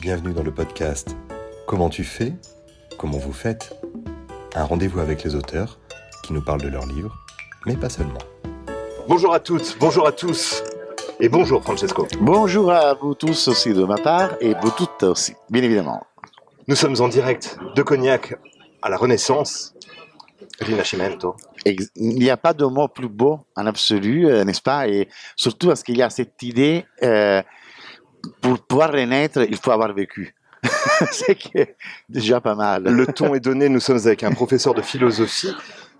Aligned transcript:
Bienvenue 0.00 0.32
dans 0.32 0.42
le 0.42 0.50
podcast 0.50 1.14
Comment 1.66 1.90
tu 1.90 2.04
fais 2.04 2.32
Comment 2.96 3.18
vous 3.18 3.34
faites 3.34 3.78
Un 4.54 4.64
rendez-vous 4.64 4.98
avec 4.98 5.22
les 5.24 5.34
auteurs 5.34 5.78
qui 6.22 6.32
nous 6.32 6.40
parlent 6.42 6.62
de 6.62 6.68
leurs 6.68 6.86
livres, 6.86 7.14
mais 7.66 7.76
pas 7.76 7.90
seulement. 7.90 8.18
Bonjour 9.08 9.34
à 9.34 9.40
toutes, 9.40 9.76
bonjour 9.78 10.06
à 10.06 10.12
tous. 10.12 10.64
Et 11.20 11.28
bonjour 11.28 11.62
Francesco. 11.62 12.08
Bonjour 12.18 12.72
à 12.72 12.94
vous 12.94 13.14
tous 13.14 13.48
aussi 13.48 13.74
de 13.74 13.84
ma 13.84 13.98
part 13.98 14.30
et 14.40 14.54
vous 14.62 14.70
toutes 14.70 15.02
aussi, 15.02 15.34
bien 15.50 15.62
évidemment. 15.62 16.02
Nous 16.66 16.76
sommes 16.76 16.98
en 17.00 17.08
direct 17.08 17.58
de 17.76 17.82
Cognac 17.82 18.34
à 18.80 18.88
la 18.88 18.96
Renaissance, 18.96 19.74
Rinascimento. 20.60 21.36
Il 21.66 21.88
n'y 21.96 22.30
a 22.30 22.38
pas 22.38 22.54
de 22.54 22.64
mot 22.64 22.88
plus 22.88 23.10
beau 23.10 23.40
en 23.54 23.66
absolu, 23.66 24.26
euh, 24.30 24.44
n'est-ce 24.44 24.62
pas? 24.62 24.88
Et 24.88 25.10
surtout 25.36 25.66
parce 25.66 25.82
qu'il 25.82 25.98
y 25.98 26.02
a 26.02 26.08
cette 26.08 26.42
idée, 26.42 26.86
euh, 27.02 27.42
pour 28.40 28.58
pouvoir 28.60 28.92
renaître, 28.92 29.40
il 29.48 29.56
faut 29.56 29.70
avoir 29.70 29.92
vécu. 29.94 30.34
C'est 31.10 31.38
déjà 32.08 32.40
pas 32.40 32.54
mal. 32.54 32.84
Le 32.84 33.06
ton 33.06 33.34
est 33.34 33.40
donné, 33.40 33.68
nous 33.68 33.80
sommes 33.80 33.96
avec 33.98 34.22
un 34.22 34.32
professeur 34.32 34.74
de 34.74 34.82
philosophie, 34.82 35.54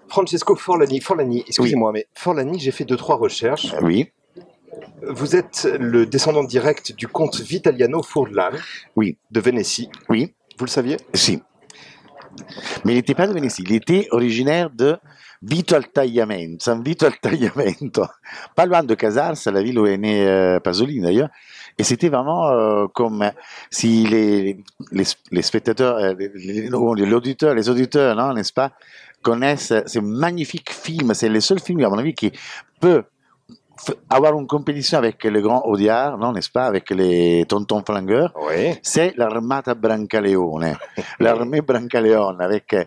Francesco 0.09 0.55
Forlani. 0.57 1.01
Forlani, 1.01 1.45
excusez-moi, 1.47 1.93
mais 1.93 2.07
Forlani, 2.15 2.59
j'ai 2.59 2.71
fait 2.73 2.85
deux, 2.85 2.97
trois 2.97 3.17
recherches. 3.17 3.73
Euh, 3.75 3.79
Oui, 3.83 4.11
Vous 5.09 5.35
êtes 5.35 5.67
le 5.79 6.05
descendant 6.07 6.45
direct 6.45 6.93
du 6.93 7.09
comte 7.09 7.41
Vitaliano 7.41 8.03
Furlan 8.03 8.51
oui, 8.97 9.17
de 9.31 9.41
Vénétie. 9.41 9.89
oui, 10.09 10.35
Vous 10.59 10.67
le 10.67 10.71
saviez? 10.71 10.99
Si. 11.15 11.43
Mais 12.85 12.93
il 12.93 12.97
n'était 12.97 13.15
pas 13.15 13.27
de 13.27 13.33
Vénétie, 13.33 13.63
il 13.67 13.73
était 13.73 14.07
originaire 14.11 14.71
de 14.71 14.97
Vito 15.43 15.75
al 15.75 15.89
Tagliamento, 15.89 16.63
San 16.65 16.83
Vito 16.83 17.07
al 17.07 17.19
Tagliamento, 17.19 18.05
pas 18.55 18.67
loin 18.67 18.83
de 18.83 18.95
Casars, 18.95 19.37
la 19.47 19.63
ville 19.63 19.79
où 19.79 19.87
est 19.87 19.97
né 19.97 20.27
euh, 20.29 20.61
Pasolini 20.61 21.01
d'ailleurs. 21.01 21.31
Et 21.81 21.83
c'était 21.83 22.09
vraiment 22.11 22.49
euh, 22.51 22.87
comme 22.93 23.31
si 23.71 24.07
les, 24.07 24.59
les, 24.93 25.05
les 25.31 25.43
spectateurs, 25.43 25.97
euh, 25.97 26.15
les- 26.19 26.69
les- 26.69 27.07
l'auditeur, 27.07 27.55
les 27.55 27.69
auditeurs, 27.69 28.15
non, 28.17 28.35
n'est-ce 28.35 28.53
pas, 28.53 28.71
connaissent 29.23 29.73
ce 29.87 29.99
magnifique 29.99 30.71
film. 30.73 31.15
C'est 31.15 31.29
le 31.29 31.41
seul 31.41 31.59
film, 31.61 31.83
à 31.85 31.89
mon 31.89 31.99
avis, 31.99 32.15
qui 32.15 32.33
peut 32.81 33.03
avoir 34.11 34.39
une 34.39 34.47
compétition 34.47 34.99
avec 34.99 35.25
le 35.25 35.41
grand 35.41 35.63
Audiard, 35.65 36.19
non, 36.19 36.33
n'est-ce 36.33 36.51
pas, 36.51 36.67
avec 36.67 36.91
les 36.91 37.47
tontons 37.49 37.83
flingueurs 37.83 38.33
Oui. 38.47 38.79
c'est 38.83 39.15
l'Armata 39.17 39.75
Brancaleone. 39.75 40.77
L'armée 41.19 41.63
Brancaleone, 41.63 42.41
avec. 42.43 42.75
euh, 42.75 42.85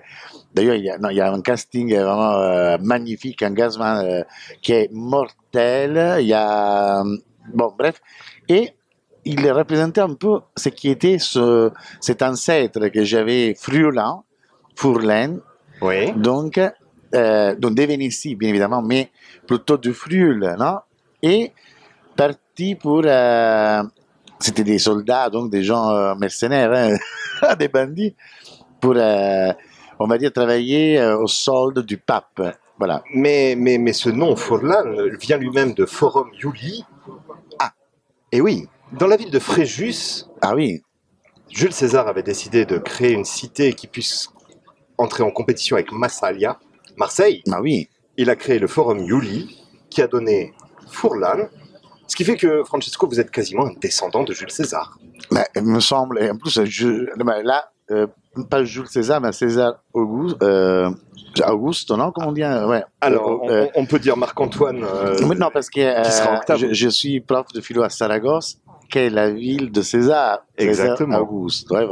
D'ailleurs, 0.54 0.76
il, 0.76 0.86
y 0.86 0.90
a- 0.92 1.00
non, 1.00 1.10
il 1.10 1.18
y 1.18 1.22
a 1.22 1.32
un 1.34 1.42
casting 1.42 1.88
vraiment 1.96 2.34
euh, 2.34 2.78
magnifique, 2.80 3.42
un 3.42 3.50
gazman 3.52 4.06
euh, 4.06 4.24
qui 4.62 4.74
est 4.74 4.90
mortel. 4.92 6.18
Il 6.20 6.28
y 6.28 6.34
a. 6.36 7.02
Bon, 7.54 7.74
bref. 7.76 8.00
Et 8.48 8.70
il 9.26 9.52
représentait 9.52 10.02
un 10.02 10.14
peu 10.14 10.40
ce 10.56 10.70
qui 10.70 10.90
était 10.90 11.18
ce, 11.20 11.72
cet 12.02 12.22
ancêtre 12.22 12.88
que 12.90 13.04
j'avais 13.04 13.56
Friulan, 13.56 14.24
Fourlaine, 14.76 15.40
Oui. 15.82 16.12
donc, 16.14 16.60
euh, 17.16 17.56
donc 17.56 17.76
des 17.76 17.86
Vénéties, 17.86 18.36
bien 18.36 18.50
évidemment, 18.50 18.82
mais 18.82 19.12
plutôt 19.48 19.78
du 19.78 19.94
Friul, 19.94 20.56
non? 20.60 20.80
Et 21.22 21.52
parti 22.16 22.76
pour... 22.76 23.02
euh, 23.06 23.84
c'était 24.40 24.64
des 24.66 24.80
soldats, 24.80 25.30
donc 25.30 25.50
des 25.52 25.64
gens 25.64 25.90
euh, 25.92 26.16
mercenaires, 26.16 26.74
hein, 27.42 27.56
des 27.60 27.70
bandits, 27.70 28.14
pour, 28.82 28.94
euh, 28.98 29.54
on 30.00 30.08
va 30.08 30.18
dire, 30.18 30.34
travailler 30.34 31.02
au 31.02 31.28
solde 31.28 31.80
du 31.86 31.98
pape. 31.98 32.42
Voilà. 32.78 33.04
Mais, 33.14 33.56
mais, 33.58 33.78
mais 33.78 33.94
ce 33.94 34.10
nom, 34.10 34.36
Furlan, 34.36 34.84
vient 35.22 35.38
lui-même 35.38 35.74
de 35.74 35.86
Forum 35.86 36.30
Iuli. 36.44 36.84
Ah. 37.60 37.72
Et 38.32 38.42
oui, 38.42 38.68
dans 38.94 39.08
la 39.08 39.18
ville 39.18 39.32
de 39.32 39.40
Fréjus, 39.40 40.26
Ah 40.42 40.56
oui, 40.56 40.82
Jules 41.50 41.74
César 41.74 42.08
avait 42.08 42.24
décidé 42.24 42.66
de 42.66 42.78
créer 42.78 43.12
une 43.12 43.26
cité 43.26 43.74
qui 43.74 43.88
puisse 43.88 44.30
entrer 44.98 45.24
en 45.24 45.32
compétition 45.32 45.76
avec 45.76 45.92
Massalia, 45.92 46.60
Marseille. 46.98 47.42
ah 47.52 47.62
oui. 47.62 47.90
Il 48.18 48.30
a 48.30 48.36
créé 48.36 48.60
le 48.60 48.68
Forum 48.68 49.00
Iuli, 49.00 49.60
qui 49.90 50.02
a 50.02 50.08
donné 50.08 50.54
Furlan. 50.90 51.48
Ce 52.08 52.16
qui 52.16 52.24
fait 52.24 52.38
que, 52.38 52.64
Francesco, 52.64 53.08
vous 53.08 53.20
êtes 53.20 53.32
quasiment 53.32 53.66
un 53.66 53.74
descendant 53.82 54.24
de 54.24 54.34
Jules 54.34 54.52
César. 54.52 54.98
Mais, 55.32 55.46
il 55.56 55.64
me 55.64 55.80
semble, 55.80 56.22
et 56.22 56.30
en 56.30 56.38
plus, 56.38 56.64
je, 56.64 57.08
ben, 57.18 57.42
là, 57.44 57.72
euh, 57.90 58.06
pas 58.52 58.64
Jules 58.64 58.88
César, 58.88 59.20
mais 59.20 59.32
César 59.32 59.82
Auguste, 59.94 60.38
euh, 60.44 60.92
Auguste, 61.48 61.90
non 61.90 62.12
Comment 62.12 62.28
on 62.30 62.32
dit 62.34 62.44
ouais. 62.44 62.84
Alors, 63.02 63.42
on, 63.42 63.50
Euh, 63.50 63.66
on 63.76 63.86
peut 63.88 63.98
dire 64.00 64.16
Marc-Antoine. 64.16 64.84
euh, 64.84 65.20
non, 65.36 65.50
parce 65.52 65.70
que 65.72 65.80
euh, 65.82 66.56
je, 66.58 66.72
je 66.74 66.90
suis 66.90 67.20
prof 67.20 67.48
de 67.54 67.62
philo 67.62 67.82
à 67.82 67.90
Saragosse, 67.90 68.58
la 68.96 69.30
ville 69.30 69.72
de 69.72 69.82
César. 69.82 70.46
César 70.58 70.86
Exactement. 70.86 71.20
Auguste. 71.20 71.70
Ouais. 71.72 71.86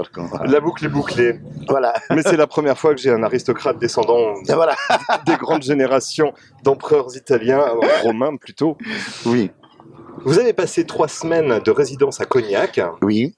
La 0.45 0.59
boucle 0.59 0.85
est 0.85 0.89
bouclée. 0.89 1.39
Voilà. 1.67 1.93
Mais 2.09 2.21
c'est 2.21 2.37
la 2.37 2.47
première 2.47 2.77
fois 2.77 2.93
que 2.93 3.01
j'ai 3.01 3.11
un 3.11 3.23
aristocrate 3.23 3.77
descendant 3.79 4.33
voilà. 4.47 4.75
des 5.25 5.35
grandes 5.35 5.63
générations 5.63 6.33
d'empereurs 6.63 7.15
italiens, 7.15 7.63
romains 8.03 8.35
plutôt. 8.37 8.77
Oui. 9.25 9.51
Vous 10.23 10.37
avez 10.39 10.53
passé 10.53 10.85
trois 10.85 11.07
semaines 11.07 11.59
de 11.59 11.71
résidence 11.71 12.21
à 12.21 12.25
Cognac. 12.25 12.79
Oui. 13.01 13.35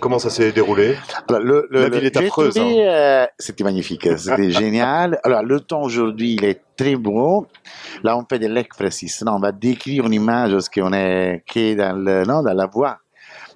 Comment 0.00 0.18
ça 0.18 0.30
s'est 0.30 0.52
déroulé 0.52 0.96
Alors, 1.28 1.40
le, 1.42 1.66
le- 1.70 1.80
La 1.82 1.88
le- 1.88 1.96
ville 1.96 2.06
est 2.06 2.16
affreuse, 2.16 2.56
hein. 2.58 2.66
euh, 2.78 3.26
C'était 3.38 3.64
magnifique. 3.64 4.08
C'était 4.16 4.50
génial. 4.50 5.18
Alors, 5.24 5.42
le 5.42 5.60
temps 5.60 5.82
aujourd'hui, 5.82 6.34
il 6.34 6.44
est 6.44 6.60
très 6.76 6.96
beau. 6.96 7.46
Là, 8.02 8.16
on 8.16 8.24
fait 8.28 8.38
de 8.38 8.46
l'expressis. 8.46 9.12
Non, 9.24 9.32
on 9.36 9.40
va 9.40 9.52
décrire 9.52 10.06
une 10.06 10.12
image 10.14 10.52
parce 10.52 10.68
qu'on 10.68 10.92
est, 10.92 11.42
qui 11.46 11.60
est 11.60 11.76
dans, 11.76 11.96
le, 11.96 12.24
non, 12.24 12.42
dans 12.42 12.54
la 12.54 12.66
voie, 12.66 12.98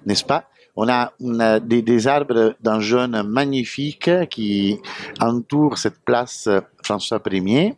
n'est-ce 0.05 0.25
pas? 0.25 0.43
On 0.75 0.89
a, 0.89 1.11
des, 1.59 1.83
des 1.83 2.07
arbres 2.07 2.55
d'un 2.59 2.79
jaune 2.79 3.21
magnifique 3.27 4.09
qui 4.29 4.79
entourent 5.21 5.77
cette 5.77 5.99
place 6.03 6.47
euh, 6.47 6.61
François 6.83 7.21
Ier, 7.31 7.75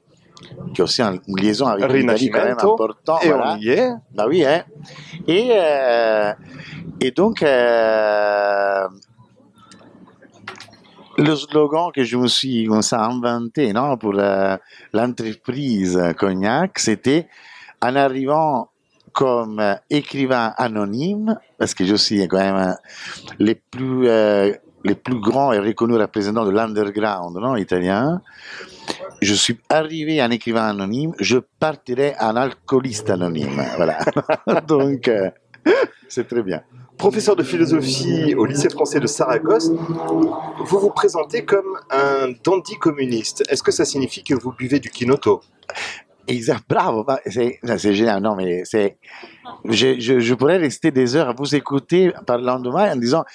qui 0.73 0.81
est 0.81 0.83
aussi 0.83 1.01
en 1.03 1.13
une 1.13 1.37
liaison 1.37 1.67
avec 1.67 1.91
l'Italie 1.91 2.29
quand 2.29 2.43
même 2.43 2.57
important. 2.59 3.19
Et 3.21 3.29
voilà. 3.29 3.53
on 3.53 3.57
y 3.57 3.69
est. 3.69 3.91
Bah 4.13 4.25
oui, 4.27 4.45
hein. 4.45 4.63
Et, 5.27 5.49
euh, 5.51 6.33
et 7.01 7.11
donc, 7.11 7.41
euh, 7.41 8.87
le 11.17 11.35
slogan 11.35 11.91
que 11.93 12.03
je 12.03 12.17
me 12.17 12.27
suis 12.27 12.67
inventé 12.91 13.73
non, 13.73 13.97
pour 13.97 14.13
l'entreprise 14.93 16.01
Cognac, 16.17 16.79
c'était 16.79 17.27
en 17.81 17.95
arrivant 17.95 18.69
comme 19.13 19.61
écrivain 19.89 20.53
anonyme, 20.57 21.39
parce 21.57 21.73
que 21.73 21.85
je 21.85 21.95
suis 21.95 22.27
quand 22.27 22.37
même 22.37 22.75
les 23.39 23.55
plus, 23.55 24.09
euh, 24.09 24.51
les 24.83 24.95
plus 24.95 25.19
grands 25.21 25.53
et 25.53 25.59
reconnus 25.59 25.97
représentants 25.97 26.45
de 26.45 26.51
l'underground 26.51 27.37
non, 27.37 27.55
italien, 27.55 28.21
je 29.25 29.33
suis 29.33 29.57
arrivé 29.69 30.21
en 30.21 30.29
écrivain 30.31 30.65
anonyme, 30.67 31.13
je 31.19 31.37
partirai 31.59 32.15
en 32.19 32.35
alcooliste 32.35 33.09
anonyme. 33.09 33.61
Voilà. 33.75 33.99
Donc, 34.67 35.07
euh, 35.07 35.29
c'est 36.07 36.27
très 36.27 36.43
bien. 36.43 36.61
Professeur 36.97 37.35
de 37.35 37.43
philosophie 37.43 38.35
au 38.35 38.45
lycée 38.45 38.69
français 38.69 39.01
de 39.01 39.07
Saragosse, 39.07 39.69
vous 39.69 40.79
vous 40.79 40.89
présentez 40.91 41.43
comme 41.43 41.77
un 41.91 42.29
dandy 42.43 42.75
communiste. 42.77 43.43
Est-ce 43.49 43.63
que 43.63 43.71
ça 43.71 43.83
signifie 43.83 44.23
que 44.23 44.33
vous 44.33 44.53
buvez 44.53 44.79
du 44.79 44.89
Kinoto? 44.89 45.41
Exact, 46.27 46.63
bravo, 46.69 47.03
bah, 47.03 47.19
c'est 47.25 47.59
génial. 47.93 48.21
Non, 48.21 48.35
mais 48.35 48.63
c'est, 48.63 48.97
je, 49.65 49.99
je, 49.99 50.19
je 50.19 50.33
pourrais 50.33 50.57
rester 50.57 50.89
des 50.91 51.15
heures 51.15 51.29
à 51.29 51.33
vous 51.33 51.53
écouter 51.53 52.13
par 52.25 52.37
le 52.37 52.45
lendemain 52.45 52.93
en 52.93 52.95
disant, 52.95 53.25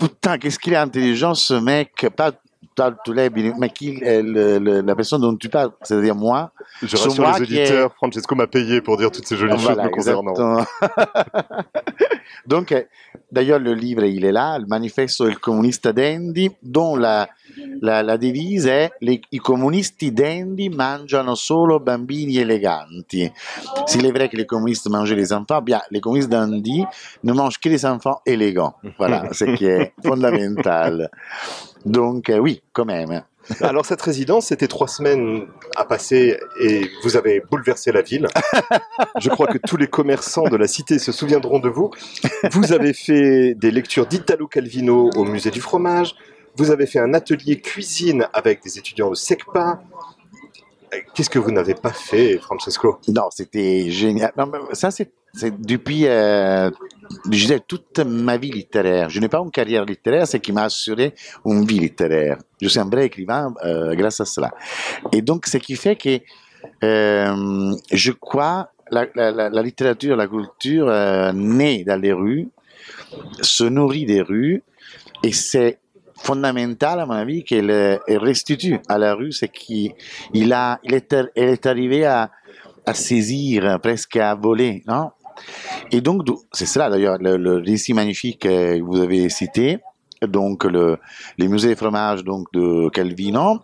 putain, 0.00 0.36
qu'est-ce 0.38 0.58
qu'il 0.58 0.72
est 0.72 0.76
intelligent 0.76 1.34
ce 1.34 1.54
mec, 1.54 2.06
pas 2.16 2.32
pas 2.74 2.92
tous 3.04 3.12
les, 3.12 3.28
mais 3.30 3.68
qui, 3.70 3.98
est 4.02 4.22
le- 4.22 4.58
le- 4.58 4.80
la 4.80 4.94
personne 4.94 5.20
dont 5.20 5.36
tu 5.36 5.48
parles, 5.48 5.70
c'est-à-dire 5.82 6.14
moi? 6.14 6.52
Je 6.82 6.96
Sur 6.96 7.00
rassure 7.08 7.22
moi 7.24 7.38
les 7.38 7.46
qui 7.46 7.56
est- 7.56 7.62
auditeurs, 7.62 7.94
Francesco 7.94 8.34
m'a 8.34 8.46
payé 8.46 8.80
pour 8.80 8.96
dire 8.96 9.10
toutes 9.10 9.26
ces 9.26 9.36
jolies 9.36 9.54
Voilà, 9.58 9.82
choses 9.84 9.90
me 9.90 9.96
concernant. 9.96 10.64
Donc, 12.46 12.74
d'ailleurs, 13.30 13.58
le 13.58 13.74
livre, 13.74 14.04
il 14.04 14.24
est 14.24 14.32
là, 14.32 14.58
le 14.58 14.66
Manifesto 14.66 15.26
del 15.26 15.38
Comunista 15.38 15.92
Dandy, 15.92 16.50
dont 16.62 16.96
la, 16.96 17.28
la, 17.80 18.02
la 18.02 18.16
devise 18.16 18.70
è 18.70 18.92
les, 19.00 19.20
i 19.30 19.38
comunisti 19.38 20.12
dandy 20.12 20.68
mangiano 20.68 21.34
solo 21.34 21.80
bambini 21.80 22.38
eleganti. 22.38 23.30
S'il 23.86 24.04
est 24.04 24.12
vrai 24.12 24.28
que 24.28 24.36
les 24.36 24.46
communistes 24.46 24.88
mangent 24.88 25.14
les 25.14 25.32
enfants, 25.32 25.62
bien, 25.62 25.80
les 25.90 26.00
communistes 26.00 26.30
dandy 26.30 26.84
ne 27.22 27.32
mangent 27.32 27.58
que 27.58 27.68
les 27.68 27.84
enfants 27.84 28.20
élégants. 28.26 28.74
Voilà, 28.98 29.28
ce 29.32 29.44
qui 29.44 29.66
est 29.66 29.92
fondamental. 30.04 31.10
Donc, 31.84 32.30
oui, 32.40 32.62
quand 32.72 32.84
même. 32.84 33.22
Alors 33.60 33.84
cette 33.84 34.02
résidence, 34.02 34.46
c'était 34.46 34.68
trois 34.68 34.86
semaines 34.86 35.46
à 35.76 35.84
passer 35.84 36.38
et 36.60 36.88
vous 37.02 37.16
avez 37.16 37.42
bouleversé 37.50 37.90
la 37.90 38.02
ville. 38.02 38.28
Je 39.18 39.28
crois 39.28 39.46
que 39.46 39.58
tous 39.58 39.76
les 39.76 39.88
commerçants 39.88 40.44
de 40.44 40.56
la 40.56 40.68
cité 40.68 40.98
se 40.98 41.10
souviendront 41.10 41.58
de 41.58 41.68
vous. 41.68 41.90
Vous 42.52 42.72
avez 42.72 42.92
fait 42.92 43.54
des 43.54 43.70
lectures 43.70 44.06
d'Italo 44.06 44.46
Calvino 44.46 45.10
au 45.16 45.24
musée 45.24 45.50
du 45.50 45.60
fromage. 45.60 46.14
Vous 46.56 46.70
avez 46.70 46.86
fait 46.86 46.98
un 46.98 47.14
atelier 47.14 47.60
cuisine 47.60 48.26
avec 48.32 48.62
des 48.62 48.78
étudiants 48.78 49.08
au 49.08 49.14
SECPA. 49.14 49.82
Qu'est-ce 51.14 51.30
que 51.30 51.38
vous 51.38 51.52
n'avez 51.52 51.74
pas 51.74 51.92
fait, 51.92 52.38
Francesco? 52.38 52.98
Non, 53.08 53.28
c'était 53.30 53.90
génial. 53.90 54.32
Ça, 54.72 54.90
c'est 54.90 55.12
depuis 55.34 56.06
euh, 56.06 56.70
je 57.30 57.46
dirais, 57.46 57.60
toute 57.66 58.00
ma 58.00 58.36
vie 58.36 58.50
littéraire. 58.50 59.08
Je 59.08 59.20
n'ai 59.20 59.28
pas 59.28 59.38
une 59.38 59.50
carrière 59.50 59.84
littéraire, 59.84 60.26
c'est 60.26 60.40
qui 60.40 60.52
m'a 60.52 60.64
assuré 60.64 61.14
une 61.44 61.64
vie 61.64 61.78
littéraire. 61.78 62.38
Je 62.60 62.68
suis 62.68 62.80
un 62.80 62.88
vrai 62.88 63.06
écrivain 63.06 63.54
euh, 63.64 63.94
grâce 63.94 64.20
à 64.20 64.24
cela. 64.24 64.52
Et 65.12 65.22
donc, 65.22 65.46
ce 65.46 65.58
qui 65.58 65.76
fait 65.76 65.96
que 65.96 66.18
euh, 66.84 67.74
je 67.92 68.12
crois 68.12 68.72
la, 68.90 69.06
la, 69.14 69.62
littérature, 69.62 70.16
la 70.16 70.26
culture 70.26 70.86
naît 71.32 71.84
dans 71.84 72.00
les 72.00 72.12
rues, 72.12 72.48
se 73.40 73.62
nourrit 73.62 74.04
des 74.04 74.20
rues, 74.20 74.64
et 75.22 75.32
c'est 75.32 75.78
fondamental 76.22 77.00
à 77.00 77.06
mon 77.06 77.14
avis 77.14 77.44
qu'elle 77.44 78.00
restitue 78.08 78.78
à 78.88 78.98
la 78.98 79.14
rue 79.14 79.32
ce 79.32 79.46
qui 79.46 79.92
il 80.34 80.54
il 80.84 80.94
est, 80.94 81.12
elle 81.12 81.30
est 81.34 81.66
arrivé 81.66 82.04
à, 82.04 82.30
saisir 82.92 83.78
presque 83.80 84.16
à 84.16 84.34
voler 84.34 84.82
non? 84.86 85.10
Et 85.90 86.00
donc, 86.00 86.26
c'est 86.52 86.66
cela 86.66 86.90
d'ailleurs, 86.90 87.18
le, 87.20 87.58
récit 87.58 87.94
magnifique 87.94 88.40
que 88.40 88.80
vous 88.80 89.00
avez 89.00 89.28
cité, 89.28 89.78
donc 90.22 90.64
le, 90.64 90.98
les 91.38 91.48
musées 91.48 91.68
des 91.68 91.76
fromages 91.76 92.24
donc, 92.24 92.46
de 92.52 92.88
Calvino, 92.90 93.60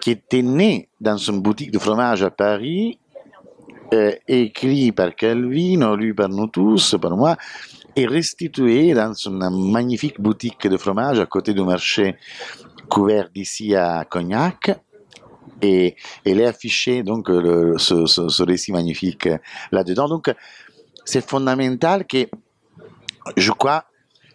qui 0.00 0.10
était 0.10 0.42
né 0.42 0.88
dans 1.00 1.16
une 1.16 1.40
boutique 1.40 1.70
de 1.70 1.78
fromage 1.78 2.22
à 2.22 2.30
Paris, 2.30 2.98
euh, 3.94 4.12
écrit 4.26 4.92
par 4.92 5.14
Calvino, 5.14 5.96
lu 5.96 6.14
par 6.14 6.28
nous 6.28 6.46
tous, 6.46 6.96
par 7.00 7.16
moi, 7.16 7.36
et 7.98 8.06
restitué 8.06 8.94
dans 8.94 9.12
une 9.12 9.72
magnifique 9.72 10.20
boutique 10.20 10.68
de 10.68 10.76
fromage 10.76 11.18
à 11.18 11.26
côté 11.26 11.52
du 11.52 11.62
marché 11.62 12.14
couvert 12.88 13.28
d'ici 13.34 13.74
à 13.74 14.04
Cognac. 14.08 14.70
Et, 15.60 15.96
elle 16.24 16.40
est 16.40 16.46
affiché 16.46 17.02
donc 17.02 17.26
ce, 17.26 18.06
ce, 18.06 18.28
ce, 18.28 18.42
récit 18.44 18.70
magnifique 18.70 19.28
là-dedans. 19.72 20.08
Donc 20.08 20.32
c'est 21.04 21.28
fondamental 21.28 22.06
que, 22.06 22.28
je 23.36 23.50
crois, 23.50 23.84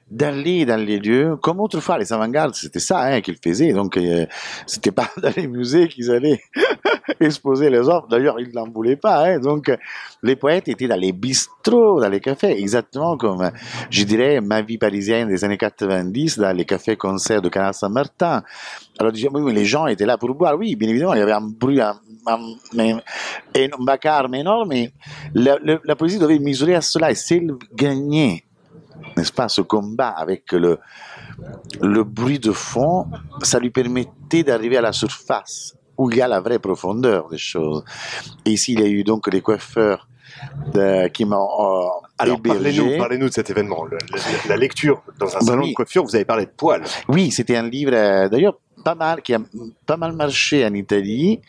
d'aller 0.09 0.65
dans 0.65 0.79
les 0.79 1.00
lieux, 1.00 1.38
comme 1.38 1.59
autrefois 1.59 1.97
les 1.97 2.13
avant-gardes, 2.13 2.53
c'était 2.53 2.79
ça 2.79 3.01
hein, 3.01 3.21
qu'ils 3.21 3.38
faisaient. 3.44 3.73
Donc, 3.73 3.97
euh, 3.97 4.25
c'était 4.67 4.91
pas 4.91 5.09
dans 5.21 5.31
les 5.35 5.47
musées 5.47 5.88
qu'ils 5.88 6.11
allaient 6.11 6.41
exposer 7.19 7.69
les 7.69 7.89
œuvres. 7.89 8.07
D'ailleurs, 8.09 8.39
ils 8.39 8.53
n'en 8.53 8.69
voulaient 8.69 8.95
pas. 8.95 9.25
Hein. 9.25 9.39
Donc, 9.39 9.71
les 10.21 10.35
poètes 10.35 10.67
étaient 10.67 10.88
dans 10.88 11.00
les 11.00 11.11
bistrots, 11.11 12.00
dans 12.00 12.09
les 12.09 12.19
cafés, 12.19 12.59
exactement 12.59 13.17
comme, 13.17 13.50
je 13.89 14.03
dirais, 14.03 14.39
ma 14.41 14.61
vie 14.61 14.77
parisienne 14.77 15.29
des 15.29 15.44
années 15.44 15.57
90, 15.57 16.39
dans 16.39 16.55
les 16.55 16.65
cafés-concerts 16.65 17.41
de 17.41 17.50
Canal 17.50 17.73
Saint-Martin. 17.73 18.44
Alors, 19.00 19.11
oui, 19.33 19.53
les 19.53 19.65
gens 19.65 19.88
étaient 19.88 20.05
là 20.05 20.17
pour 20.17 20.33
boire. 20.35 20.57
Oui, 20.57 20.75
bien 20.75 20.89
évidemment, 20.89 21.13
il 21.13 21.19
y 21.19 21.23
avait 21.23 21.31
un 21.31 21.41
bruit, 21.41 21.81
un, 21.81 22.00
un, 22.27 22.39
un 22.77 23.85
vacarme 23.85 24.35
énorme, 24.35 24.69
mais 24.69 24.91
la, 25.33 25.57
la, 25.83 25.95
poésie 25.95 26.19
devait 26.19 26.39
mesurer 26.39 26.75
à 26.75 26.81
cela. 26.81 27.11
Et 27.11 27.15
s'il 27.15 27.53
gagnait 27.75 28.44
n'est-ce 29.18 29.31
pas, 29.31 29.50
ce 29.50 29.62
combat 29.62 30.10
avec 30.10 30.51
le, 30.51 30.80
le 31.81 32.04
bruit 32.04 32.40
de 32.40 32.51
fond, 32.51 33.07
ça 33.42 33.60
lui 33.60 33.69
permettait 33.69 34.44
d'arriver 34.44 34.78
à 34.78 34.81
la 34.81 34.94
surface, 34.94 35.75
où 35.98 36.10
il 36.10 36.18
y 36.18 36.22
a 36.22 36.28
la 36.28 36.40
vraie 36.40 36.60
profondeur 36.60 37.30
des 37.30 37.38
choses. 37.38 37.84
Et 38.45 38.51
ici, 38.51 38.74
il 38.74 38.80
y 38.80 38.84
a 38.84 38.88
eu 38.88 39.04
donc 39.04 39.31
les 39.31 39.42
coiffeurs 39.42 40.07
de, 40.74 41.07
qui 41.10 41.25
m'ont 41.25 41.36
euh, 41.36 41.88
Alors 42.18 42.42
parlez-nous, 42.42 42.98
parlez-nous 42.98 43.28
de 43.28 43.34
cet 43.34 43.50
événement, 43.50 43.86
la, 44.48 44.57
lecture 44.57 45.04
dans 45.19 45.36
un 45.36 45.42
salon 45.42 45.68
de 45.68 45.74
coiffure. 45.74 46.04
Vous 46.04 46.16
avez 46.16 46.25
parlé 46.25 46.46
de 46.46 46.51
poils. 46.51 46.84
Oui, 47.07 47.31
c'était 47.31 47.56
un 47.56 47.68
livre 47.68 47.94
euh, 47.94 48.30
d'ailleurs 48.30 48.57
pas 48.84 48.96
mal 48.96 49.22
qui 49.22 49.34
a 49.34 49.39
pas 49.86 49.98
mal 49.98 50.13
marché 50.13 50.66
en 50.66 50.74
Italie, 50.74 51.39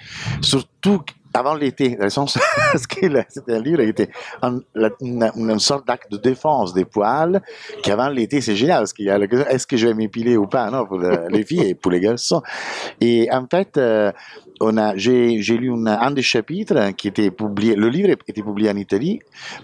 surtout 0.40 1.02
avant 1.34 1.54
l'été, 1.54 1.96
dans 1.96 2.06
que 2.08 3.24
c'était 3.28 3.52
un 3.52 3.60
livre 3.60 3.82
qui 3.82 3.88
était 3.88 4.10
une, 4.42 5.58
sorte 5.58 5.86
d'acte 5.86 6.10
de 6.10 6.16
défense 6.16 6.72
des 6.72 6.84
poils, 6.84 7.42
qui 7.82 7.90
avant 7.90 8.08
l'été, 8.08 8.40
c'est 8.40 8.54
génial, 8.54 8.78
parce 8.78 8.92
qu'il 8.92 9.06
y 9.06 9.10
a 9.10 9.18
est-ce 9.18 9.66
que 9.66 9.76
je 9.76 9.88
vais 9.88 9.94
m'épiler 9.94 10.36
ou 10.36 10.46
pas, 10.46 10.70
non, 10.70 10.86
pour 10.86 10.98
les 10.98 11.44
filles 11.44 11.70
et 11.70 11.74
pour 11.74 11.90
les 11.90 12.00
garçons. 12.00 12.42
Et 13.00 13.28
en 13.32 13.46
fait, 13.50 13.76
euh, 13.76 14.12
on 14.60 14.76
a, 14.76 14.96
j'ai, 14.96 15.36
lu 15.38 15.72
un 15.86 16.10
des 16.12 16.22
chapitres 16.22 16.92
qui 16.92 17.08
était 17.08 17.30
publié, 17.30 17.74
le 17.74 17.88
livre 17.88 18.10
était 18.10 18.42
publié 18.42 18.70
en 18.70 18.76
Italie, 18.76 19.20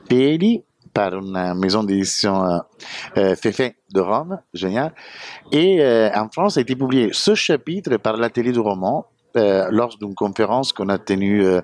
Peli, 0.08 0.64
par 0.92 1.14
une 1.14 1.54
maison 1.54 1.84
d'édition 1.84 2.44
euh, 2.44 2.58
euh 3.16 3.36
Fefe 3.36 3.72
de 3.92 4.00
Rome, 4.00 4.40
génial. 4.52 4.92
Et 5.52 5.80
euh, 5.80 6.10
en 6.14 6.28
France, 6.28 6.56
a 6.56 6.62
été 6.62 6.74
publié 6.74 7.10
ce 7.12 7.34
chapitre 7.34 7.96
par 7.96 8.16
l'atelier 8.16 8.52
du 8.52 8.58
roman, 8.58 9.06
euh, 9.36 9.68
lors 9.70 9.96
d'une 9.98 10.14
conférence 10.14 10.72
qu'on 10.72 10.88
a 10.88 10.98
tenue 10.98 11.44
euh, 11.44 11.60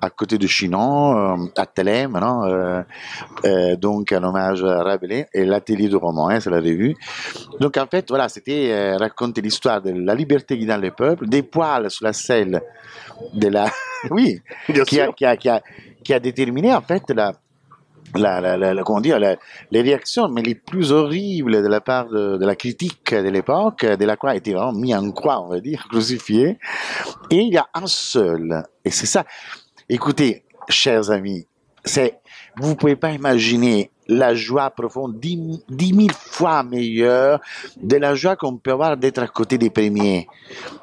à 0.00 0.10
côté 0.10 0.36
de 0.36 0.46
Chinon, 0.46 1.16
euh, 1.16 1.46
à 1.56 1.66
Telem, 1.66 2.18
donc 3.78 4.12
un 4.12 4.22
hommage 4.24 4.64
à 4.64 4.82
Rabelais, 4.82 5.28
et 5.32 5.44
l'atelier 5.44 5.88
du 5.88 5.96
roman, 5.96 6.28
hein, 6.28 6.40
c'est 6.40 6.50
la 6.50 6.56
revue. 6.56 6.96
Donc 7.60 7.76
en 7.76 7.86
fait, 7.86 8.06
voilà, 8.08 8.28
c'était 8.28 8.96
raconter 8.96 9.40
l'histoire 9.40 9.80
de 9.80 9.90
la 9.92 10.14
liberté 10.14 10.58
guidant 10.58 10.76
le 10.76 10.90
peuple, 10.90 11.28
des 11.28 11.42
poils 11.42 11.90
sur 11.90 12.04
la 12.04 12.12
selle 12.12 12.60
de 13.32 13.48
la... 13.48 13.66
oui, 14.10 14.40
qui 14.86 15.00
a, 15.00 15.12
qui, 15.12 15.24
a, 15.24 15.36
qui, 15.36 15.48
a, 15.48 15.60
qui 16.02 16.14
a 16.14 16.20
déterminé 16.20 16.74
en 16.74 16.82
fait 16.82 17.02
la, 17.10 17.32
la, 18.14 18.40
la, 18.40 18.56
la, 18.56 18.82
comment 18.82 19.00
dire, 19.00 19.18
les 19.18 19.82
réactions, 19.82 20.28
mais 20.28 20.42
les 20.42 20.54
plus 20.54 20.92
horribles 20.92 21.62
de 21.62 21.68
la 21.68 21.80
part 21.80 22.08
de, 22.08 22.36
de 22.36 22.46
la 22.46 22.56
critique 22.56 23.14
de 23.14 23.28
l'époque, 23.28 23.84
de 23.84 24.04
la 24.04 24.16
croix 24.16 24.34
était 24.34 24.52
vraiment 24.52 24.72
mis 24.72 24.94
en 24.94 25.10
croix, 25.10 25.40
on 25.42 25.48
va 25.48 25.60
dire, 25.60 25.86
crucifié. 25.90 26.58
Et 27.30 27.36
il 27.36 27.52
y 27.52 27.58
a 27.58 27.66
un 27.74 27.86
seul, 27.86 28.62
et 28.84 28.90
c'est 28.90 29.06
ça. 29.06 29.24
Écoutez, 29.88 30.44
chers 30.68 31.10
amis, 31.10 31.46
c'est, 31.84 32.20
vous 32.56 32.74
pouvez 32.74 32.96
pas 32.96 33.12
imaginer 33.12 33.90
la 34.08 34.34
joie 34.34 34.70
profonde, 34.70 35.18
dix, 35.18 35.38
dix 35.68 35.92
mille 35.92 36.12
fois 36.12 36.62
meilleure 36.62 37.40
de 37.76 37.96
la 37.96 38.14
joie 38.14 38.36
qu'on 38.36 38.56
peut 38.56 38.72
avoir 38.72 38.96
d'être 38.96 39.18
à 39.18 39.28
côté 39.28 39.58
des 39.58 39.70
premiers. 39.70 40.26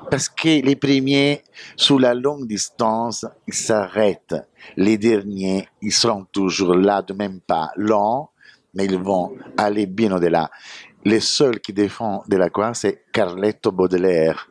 Parce 0.09 0.27
que 0.29 0.63
les 0.63 0.75
premiers, 0.75 1.43
sous 1.75 1.97
la 1.97 2.13
longue 2.13 2.47
distance, 2.47 3.25
ils 3.47 3.53
s'arrêtent. 3.53 4.35
Les 4.75 4.97
derniers, 4.97 5.67
ils 5.81 5.93
seront 5.93 6.25
toujours 6.31 6.75
là 6.75 7.01
de 7.01 7.13
même 7.13 7.39
pas, 7.41 7.69
lents, 7.75 8.31
mais 8.73 8.85
ils 8.85 8.97
vont 8.97 9.35
aller 9.57 9.85
bien 9.85 10.15
au-delà. 10.15 10.49
Le 11.03 11.19
seul 11.19 11.59
qui 11.59 11.73
défend 11.73 12.23
de 12.27 12.37
la 12.37 12.49
croix, 12.49 12.75
c'est 12.75 13.05
Carletto 13.11 13.71
Baudelaire. 13.71 14.47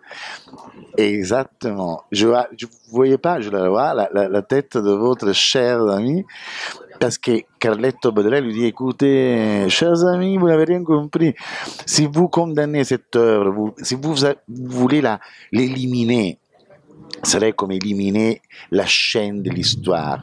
Exactement. 0.96 2.02
Je 2.10 2.26
ne 2.26 2.66
voyais 2.90 3.18
pas, 3.18 3.40
je 3.40 3.50
la 3.50 3.68
vois, 3.68 3.94
la, 3.94 4.28
la, 4.28 4.42
tête 4.42 4.76
de 4.76 4.90
votre 4.90 5.32
cher 5.32 5.80
ami, 5.82 6.26
parce 7.00 7.16
que 7.18 7.40
Carletto 7.58 8.12
Baudelaire 8.12 8.42
lui 8.42 8.52
dit, 8.52 8.66
écoutez, 8.66 9.68
chers 9.68 10.04
amis, 10.04 10.36
vous 10.36 10.48
n'avez 10.48 10.64
rien 10.64 10.84
compris. 10.84 11.34
Si 11.86 12.06
vous 12.06 12.28
condamnez 12.28 12.84
cette 12.84 13.16
œuvre, 13.16 13.50
vous, 13.50 13.74
si 13.82 13.94
vous, 13.94 14.14
vous 14.14 14.26
voulez 14.48 15.02
l'éliminer, 15.50 16.38
serait 17.22 17.52
comme 17.52 17.72
éliminer 17.72 18.40
la 18.70 18.86
chaîne 18.86 19.42
de 19.42 19.50
l'histoire. 19.50 20.22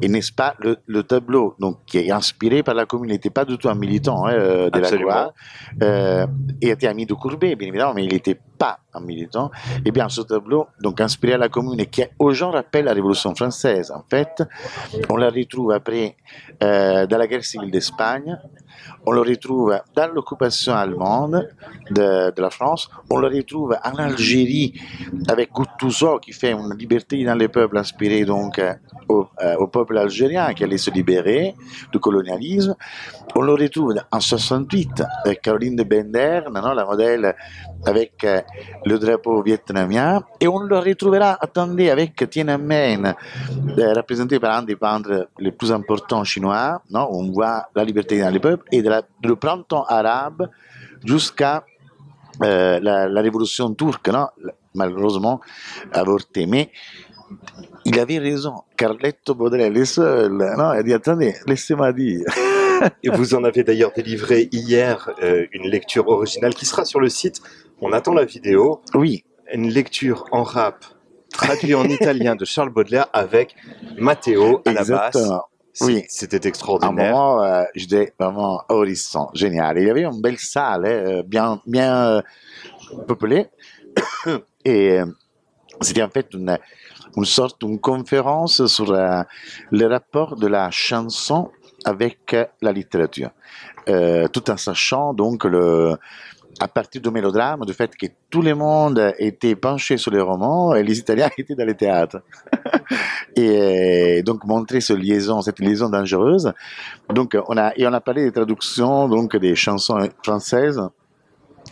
Et 0.00 0.08
n'est-ce 0.08 0.32
pas, 0.32 0.54
le, 0.60 0.76
le, 0.86 1.02
tableau 1.02 1.54
donc, 1.58 1.78
qui 1.86 1.98
est 1.98 2.10
inspiré 2.10 2.62
par 2.62 2.74
la 2.74 2.86
commune 2.86 3.10
n'était 3.10 3.30
pas 3.30 3.44
du 3.44 3.58
tout 3.58 3.68
un 3.68 3.74
militant 3.74 4.26
hein, 4.26 4.32
euh, 4.32 4.70
de 4.70 4.78
Absolument. 4.78 5.08
la 5.08 5.14
loi, 5.14 5.34
euh, 5.82 6.26
il 6.60 6.68
était 6.68 6.86
ami 6.86 7.06
de 7.06 7.14
Courbet, 7.14 7.56
bien 7.56 7.68
évidemment, 7.68 7.94
mais 7.94 8.04
il 8.04 8.12
n'était 8.12 8.38
pas 8.58 8.78
un 8.98 9.04
militant. 9.04 9.50
Eh 9.84 9.90
bien, 9.90 10.08
ce 10.08 10.20
tableau, 10.22 10.66
donc 10.80 11.00
inspiré 11.00 11.34
à 11.34 11.38
la 11.38 11.48
commune 11.48 11.84
qui 11.86 12.02
aux 12.18 12.32
gens 12.32 12.50
rappelle 12.50 12.86
la 12.86 12.92
Révolution 12.92 13.34
française, 13.34 13.90
en 13.90 14.04
fait, 14.08 14.42
on 15.08 15.16
la 15.16 15.30
retrouve 15.30 15.72
après 15.72 16.16
euh, 16.62 17.06
dans 17.06 17.18
la 17.18 17.26
guerre 17.26 17.44
civile 17.44 17.70
d'Espagne, 17.70 18.38
on 19.06 19.12
le 19.12 19.20
retrouve 19.20 19.78
dans 19.94 20.12
l'occupation 20.12 20.74
allemande 20.74 21.48
de, 21.90 22.40
la 22.40 22.50
France, 22.50 22.90
on 23.10 23.18
le 23.18 23.28
retrouve 23.28 23.76
en 23.84 23.94
Algérie 23.96 24.74
avec 25.28 25.50
Gouttouzo 25.52 26.18
qui 26.18 26.32
fait 26.32 26.52
une 26.52 26.74
liberté 26.76 27.24
dans 27.24 27.34
les 27.34 27.48
peuples 27.48 27.78
inspirée 27.78 28.24
donc 28.24 28.60
au, 29.08 29.26
euh, 29.42 29.56
au, 29.56 29.66
peuple 29.66 29.96
algérien 29.98 30.52
qui 30.54 30.64
allait 30.64 30.78
se 30.78 30.90
libérer 30.90 31.54
du 31.92 31.98
colonialisme. 31.98 32.74
On 33.34 33.42
le 33.42 33.52
retrouve 33.52 33.94
en 34.10 34.20
68 34.20 35.02
avec 35.24 35.42
Caroline 35.42 35.76
de 35.76 35.84
Bender, 35.84 36.42
la 36.52 36.84
modèle 36.84 37.34
avec 37.86 38.24
euh, 38.24 38.40
le 38.88 38.98
drapeau 38.98 39.42
vietnamien, 39.42 40.22
et 40.40 40.48
on 40.48 40.60
le 40.60 40.78
retrouvera, 40.78 41.36
attendez, 41.40 41.90
avec 41.90 42.28
Tiananmen, 42.30 43.14
euh, 43.78 43.92
représenté 43.92 44.40
par 44.40 44.56
un 44.56 44.62
des 44.62 44.76
peintres 44.76 45.28
les 45.38 45.52
plus 45.52 45.70
importants 45.70 46.24
chinois, 46.24 46.82
non, 46.90 47.06
on 47.10 47.30
voit 47.30 47.68
la 47.74 47.84
liberté 47.84 48.20
dans 48.20 48.30
les 48.30 48.40
peuples, 48.40 48.64
et 48.72 48.82
de, 48.82 48.90
le 49.22 49.36
printemps 49.36 49.84
arabe 49.84 50.48
jusqu'à 51.04 51.64
euh, 52.42 52.80
la, 52.80 53.20
révolution 53.20 53.74
turque, 53.74 54.08
non, 54.08 54.28
malheureusement 54.74 55.40
avortée. 55.92 56.46
Mais 56.46 56.70
il 57.84 57.98
avait 57.98 58.18
raison. 58.18 58.62
Carletto 58.76 59.34
Baudelaire, 59.34 59.70
les 59.70 59.84
seuls. 59.84 60.38
Non, 60.56 60.72
il 60.74 60.82
dit 60.84 60.94
attendez, 60.94 61.34
laissez-moi 61.46 61.92
dire. 61.92 62.24
Et 63.02 63.10
vous 63.10 63.34
en 63.34 63.44
avez 63.44 63.64
d'ailleurs 63.64 63.92
délivré 63.94 64.48
hier 64.52 65.10
euh, 65.22 65.46
une 65.52 65.68
lecture 65.68 66.06
originale 66.08 66.54
qui 66.54 66.64
sera 66.64 66.84
sur 66.84 67.00
le 67.00 67.08
site. 67.08 67.40
On 67.80 67.92
attend 67.92 68.14
la 68.14 68.24
vidéo. 68.24 68.80
Oui. 68.94 69.24
Une 69.52 69.68
lecture 69.68 70.24
en 70.32 70.42
rap 70.42 70.84
traduite 71.32 71.74
en 71.74 71.84
italien 71.88 72.34
de 72.34 72.44
Charles 72.44 72.70
Baudelaire 72.70 73.06
avec 73.12 73.54
Matteo 73.96 74.62
à 74.66 74.72
la 74.72 74.84
basse. 74.84 75.16
Oui. 75.80 76.04
C'était 76.08 76.36
À 76.36 76.40
un 76.46 76.48
extraordinaire. 76.48 77.14
moment, 77.14 77.44
euh, 77.44 77.62
j'étais 77.74 78.12
vraiment 78.18 78.62
horizon, 78.68 79.28
génial. 79.32 79.78
Il 79.78 79.86
y 79.86 79.90
avait 79.90 80.04
une 80.04 80.20
belle 80.20 80.38
salle, 80.38 80.86
hein, 80.86 81.22
bien, 81.24 81.60
bien 81.66 82.06
euh, 82.16 82.22
peuplée. 83.06 83.46
Et 84.64 84.98
euh, 84.98 85.06
c'était 85.80 86.02
en 86.02 86.10
fait 86.10 86.34
une, 86.34 86.58
une 87.16 87.24
sorte 87.24 87.62
une 87.62 87.78
conférence 87.78 88.66
sur 88.66 88.90
euh, 88.90 89.22
le 89.70 89.86
rapport 89.86 90.34
de 90.34 90.48
la 90.48 90.70
chanson 90.72 91.50
avec 91.84 92.34
euh, 92.34 92.44
la 92.60 92.72
littérature. 92.72 93.30
Euh, 93.88 94.26
tout 94.28 94.50
en 94.50 94.56
sachant 94.56 95.14
donc 95.14 95.44
le, 95.44 95.96
à 96.60 96.68
partir 96.68 97.00
du 97.00 97.10
mélodrame, 97.10 97.64
du 97.64 97.72
fait 97.72 97.94
que 97.96 98.06
tout 98.30 98.42
le 98.42 98.54
monde 98.54 99.14
était 99.18 99.54
penché 99.54 99.96
sur 99.96 100.10
les 100.10 100.20
romans 100.20 100.74
et 100.74 100.82
les 100.82 100.98
Italiens 100.98 101.30
étaient 101.38 101.54
dans 101.54 101.66
les 101.66 101.76
théâtres. 101.76 102.20
et 103.36 104.18
euh, 104.18 104.22
donc 104.22 104.44
montrer 104.44 104.80
cette 104.80 104.98
liaison, 104.98 105.40
cette 105.42 105.60
liaison 105.60 105.88
dangereuse. 105.88 106.52
Donc 107.10 107.36
on 107.48 107.56
a 107.56 107.72
et 107.76 107.86
on 107.86 107.92
a 107.92 108.00
parlé 108.00 108.24
des 108.24 108.32
traductions 108.32 109.08
donc 109.08 109.36
des 109.36 109.54
chansons 109.54 109.98
françaises 110.22 110.80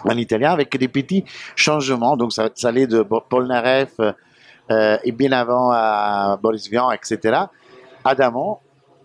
en 0.05 0.17
italien 0.17 0.53
avec 0.53 0.77
des 0.77 0.89
petits 0.89 1.25
changements. 1.55 2.17
Donc 2.17 2.33
ça, 2.33 2.49
ça 2.55 2.69
allait 2.69 2.87
de 2.87 3.05
Naref 3.47 3.95
euh, 4.71 4.99
et 5.05 5.13
bien 5.13 5.33
avant 5.33 5.71
à 5.73 6.39
Boris 6.41 6.69
Vian, 6.69 6.91
etc. 6.93 7.41
Adamant 8.05 8.61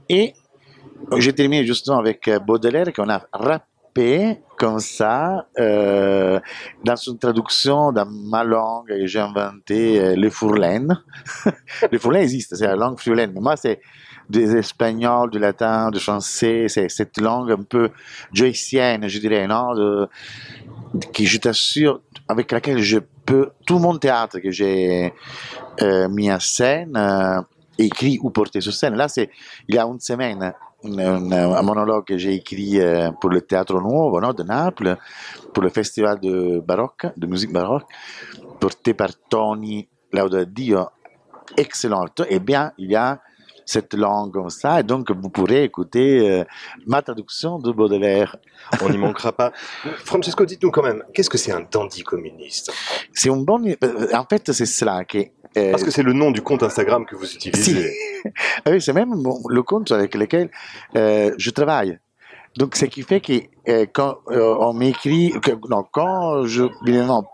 et 0.09 0.33
j'ai 1.17 1.33
terminé 1.33 1.65
justement 1.65 1.97
avec 1.97 2.29
Baudelaire 2.45 2.93
qu'on 2.93 3.09
a 3.09 3.23
rappé 3.91 4.39
comme 4.57 4.79
ça 4.79 5.47
euh, 5.59 6.39
dans 6.83 6.95
une 6.95 7.17
traduction 7.17 7.91
dans 7.91 8.05
ma 8.05 8.43
langue 8.43 8.87
que 8.87 9.07
j'ai 9.07 9.19
inventé 9.19 9.99
euh, 9.99 10.15
le 10.15 10.29
fourlaine. 10.29 11.01
le 11.91 11.97
fourlaine 11.97 12.23
existe, 12.23 12.55
c'est 12.55 12.67
la 12.67 12.75
langue 12.75 12.99
fourlaine, 12.99 13.31
mais 13.33 13.41
moi 13.41 13.55
c'est 13.55 13.81
des 14.29 14.55
espagnols, 14.55 15.29
du 15.29 15.39
latin, 15.39 15.89
du 15.89 15.99
français, 15.99 16.67
c'est 16.69 16.87
cette 16.89 17.19
langue 17.19 17.51
un 17.51 17.63
peu 17.63 17.89
joycienne, 18.31 19.07
je 19.07 19.19
dirais, 19.19 19.45
non, 19.45 20.07
qui 21.11 21.25
je 21.25 21.37
t'assure, 21.37 21.99
avec 22.29 22.51
laquelle 22.51 22.79
je 22.79 22.99
peux, 23.25 23.49
tout 23.65 23.79
mon 23.79 23.97
théâtre 23.97 24.39
que 24.39 24.51
j'ai 24.51 25.13
euh, 25.81 26.07
mis 26.07 26.31
en 26.31 26.39
scène, 26.39 26.97
écrit 27.77 28.19
ou 28.21 28.29
porté 28.29 28.61
sur 28.61 28.73
scène, 28.73 28.95
là 28.95 29.09
c'est, 29.09 29.29
il 29.67 29.75
y 29.75 29.77
a 29.77 29.83
une 29.83 29.99
semaine, 29.99 30.53
un, 30.83 31.61
monologue 31.61 32.05
que 32.05 32.17
j'ai 32.17 32.33
écrit 32.33 32.79
euh, 32.79 33.11
pour 33.19 33.29
le 33.29 33.41
Théâtre 33.41 33.79
Nuovo 33.79 34.19
non, 34.19 34.33
de 34.33 34.43
Naples, 34.43 34.97
pour 35.53 35.63
le 35.63 35.69
festival 35.69 36.19
de 36.19 36.59
baroque, 36.59 37.07
de 37.17 37.27
musique 37.27 37.51
baroque, 37.51 37.83
porté 38.59 38.93
par 38.93 39.09
Tony 39.29 39.87
Laudadio, 40.11 40.87
excellent. 41.57 42.05
Eh 42.29 42.39
bien, 42.39 42.71
il 42.77 42.91
y 42.91 42.95
a 42.95 43.19
cette 43.65 43.93
langue 43.93 44.33
comme 44.33 44.49
ça, 44.49 44.79
et 44.79 44.83
donc 44.83 45.11
vous 45.11 45.29
pourrez 45.29 45.63
écouter 45.63 46.29
euh, 46.29 46.43
ma 46.87 47.01
traduction 47.01 47.59
de 47.59 47.71
Baudelaire. 47.71 48.35
On 48.81 48.89
n'y 48.89 48.97
manquera 48.97 49.31
pas. 49.31 49.51
Francesco, 50.03 50.45
dites-nous 50.45 50.71
quand 50.71 50.83
même, 50.83 51.03
qu'est-ce 51.13 51.29
que 51.29 51.37
c'est 51.37 51.51
un 51.51 51.65
dandy 51.71 52.03
communiste? 52.03 52.73
C'est 53.13 53.29
un 53.29 53.37
bon... 53.37 53.63
euh, 53.65 54.07
En 54.13 54.25
fait, 54.25 54.51
c'est 54.51 54.65
cela 54.65 55.05
que... 55.05 55.19
Parce 55.53 55.83
que 55.83 55.91
c'est 55.91 56.03
le 56.03 56.13
nom 56.13 56.31
du 56.31 56.41
compte 56.41 56.63
Instagram 56.63 57.05
que 57.05 57.15
vous 57.15 57.33
utilisez. 57.33 57.93
Ah 58.65 58.71
oui, 58.71 58.81
c'est 58.81 58.93
même 58.93 59.13
le 59.49 59.63
compte 59.63 59.91
avec 59.91 60.15
lequel 60.15 60.49
euh, 60.95 61.31
je 61.37 61.49
travaille. 61.49 61.99
Donc, 62.57 62.75
ce 62.75 62.85
qui 62.85 63.01
fait 63.01 63.19
que 63.19 63.33
euh, 63.67 63.85
quand 63.91 64.17
euh, 64.29 64.55
on 64.59 64.73
m'écrit, 64.73 65.33
non, 65.69 65.85
quand 65.91 66.45
je 66.45 66.65
évidemment, 66.85 67.25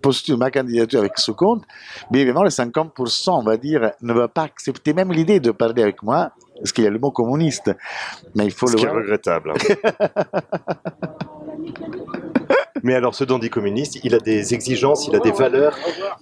postule 0.00 0.36
ma 0.36 0.50
candidature 0.50 1.00
avec 1.00 1.18
ce 1.18 1.32
compte, 1.32 1.64
bien 2.10 2.22
évidemment, 2.22 2.44
le 2.44 2.50
50%, 2.50 3.30
on 3.30 3.42
va 3.42 3.56
dire, 3.56 3.92
ne 4.02 4.12
va 4.12 4.28
pas 4.28 4.42
accepter 4.42 4.92
même 4.92 5.12
l'idée 5.12 5.40
de 5.40 5.50
parler 5.50 5.82
avec 5.82 6.02
moi, 6.02 6.32
parce 6.56 6.72
qu'il 6.72 6.84
y 6.84 6.86
a 6.86 6.90
le 6.90 6.98
mot 6.98 7.10
communiste. 7.10 7.70
Mais 8.34 8.44
il 8.44 8.52
faut 8.52 8.66
Ce 8.66 8.74
le 8.74 8.78
qui 8.78 8.84
est 8.84 8.90
regrettable. 8.90 9.54
Mais 12.82 12.94
alors, 12.94 13.14
ce 13.14 13.24
dandy 13.24 13.50
communiste, 13.50 13.98
il 14.04 14.14
a 14.14 14.18
des 14.18 14.54
exigences, 14.54 15.06
il 15.08 15.14
a 15.16 15.20
des 15.20 15.32
valeurs, 15.32 15.76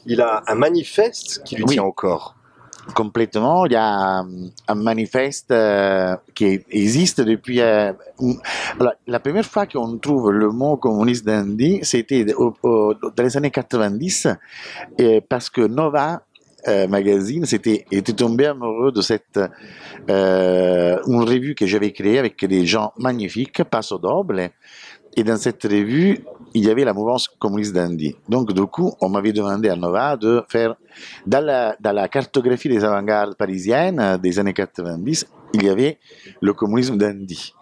il 0.06 0.20
a 0.20 0.42
un 0.46 0.54
manifeste 0.54 1.42
qui 1.44 1.56
lui 1.56 1.64
Oui. 1.64 1.75
tient 1.75 1.84
au 1.84 1.92
corps. 1.92 2.34
complètement. 2.94 3.66
Il 3.66 3.72
y 3.72 3.76
a 3.76 4.25
un 4.68 4.75
manifeste 4.76 5.50
euh, 5.50 6.14
qui 6.34 6.60
existe 6.70 7.20
depuis. 7.20 7.60
euh, 7.60 7.92
alors, 8.78 8.92
la 9.08 9.18
première 9.18 9.44
fois 9.44 9.66
qu'on 9.66 9.98
trouve 9.98 10.30
le 10.30 10.50
mot 10.50 10.76
communiste 10.76 11.26
d'Andy, 11.26 11.80
c'était 11.82 12.25
dans 12.25 12.54
les 13.18 13.36
années 13.36 13.50
90, 13.50 14.28
et 14.98 15.20
parce 15.20 15.50
que 15.50 15.62
Nova. 15.62 16.22
euh, 16.68 16.88
magazine 16.88 17.44
c'était 17.46 17.86
était 17.92 18.12
tombé 18.12 18.46
amoureux 18.46 18.90
de 18.90 19.00
cette 19.00 19.38
euh, 20.10 20.96
une 21.06 21.22
revue 21.22 21.54
que 21.54 21.64
j'avais 21.64 21.92
créée 21.92 22.18
avec 22.18 22.44
des 22.44 22.66
gens 22.66 22.92
magnifiques 22.98 23.62
Passo 23.64 23.98
Doble 23.98 24.50
et 25.16 25.25
dans 25.25 25.37
cette 25.37 25.62
revue 25.64 26.25
il 26.54 26.64
y 26.64 26.70
avait 26.70 26.85
la 26.85 26.92
mouvance 26.94 27.28
communiste 27.38 27.75
d'Andy 27.75 28.16
donc 28.28 28.52
du 28.52 28.62
coup 28.66 28.92
on 29.00 29.08
m'avait 29.08 29.32
demandé 29.32 29.68
à 29.68 29.76
Nova 29.76 30.16
de 30.16 30.42
faire 30.49 30.75
dans 31.26 31.44
la, 31.44 31.76
dans 31.80 31.92
la 31.92 32.08
cartographie 32.08 32.68
des 32.68 32.82
avant-gardes 32.85 33.35
parisiennes 33.37 34.00
euh, 34.00 34.16
des 34.16 34.38
années 34.38 34.54
90, 34.54 35.26
il 35.52 35.62
y 35.64 35.68
avait 35.68 35.99
le 36.40 36.52
communisme 36.54 36.96
d'Andy, 36.96 37.52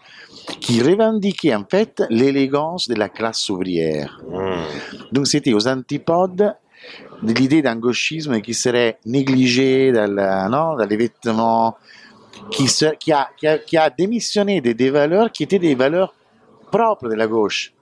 qui 0.61 0.81
revendiquait 0.81 1.53
en 1.55 1.65
fait 1.69 2.03
l'élégance 2.11 2.87
de 2.89 2.95
la 2.95 3.09
classe 3.09 3.49
ouvrière. 3.49 4.21
Hmm. 4.31 4.63
Donc 5.11 5.27
c'était 5.27 5.53
aux 5.53 5.67
antipodes 5.67 6.55
de 7.23 7.33
l'idée 7.33 7.61
d'un 7.63 7.75
gauchisme 7.77 8.41
qui 8.41 8.55
serait 8.55 8.99
négligé 9.05 9.91
dans, 9.91 10.13
la- 10.13 10.49
non, 10.49 10.77
dans 10.77 10.87
les 10.87 10.97
vêtements, 10.97 11.77
qui, 12.53 12.69
se- 12.69 12.95
qui, 12.97 13.11
a, 13.13 13.29
qui, 13.37 13.47
a, 13.49 13.59
qui 13.59 13.77
a 13.77 13.91
démissionné 13.91 14.61
des, 14.61 14.75
des 14.75 14.91
valeurs 14.91 15.33
qui 15.33 15.43
étaient 15.43 15.59
des 15.59 15.75
valeurs 15.75 16.15
propres 16.75 17.09
de 17.09 17.15
la 17.15 17.29
gauche. 17.29 17.73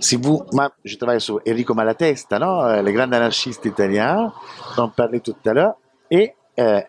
Si 0.00 0.16
vous, 0.16 0.42
moi, 0.52 0.72
je 0.84 0.96
travaille 0.96 1.20
sur 1.20 1.40
Enrico 1.48 1.74
Malatesta, 1.74 2.36
euh, 2.36 2.82
le 2.82 2.90
grand 2.92 3.10
anarchiste 3.12 3.64
italien, 3.64 4.32
dont 4.76 4.84
on 4.84 4.88
parlait 4.88 5.20
tout 5.20 5.36
à 5.46 5.52
l'heure, 5.52 5.74
euh, 6.12 6.80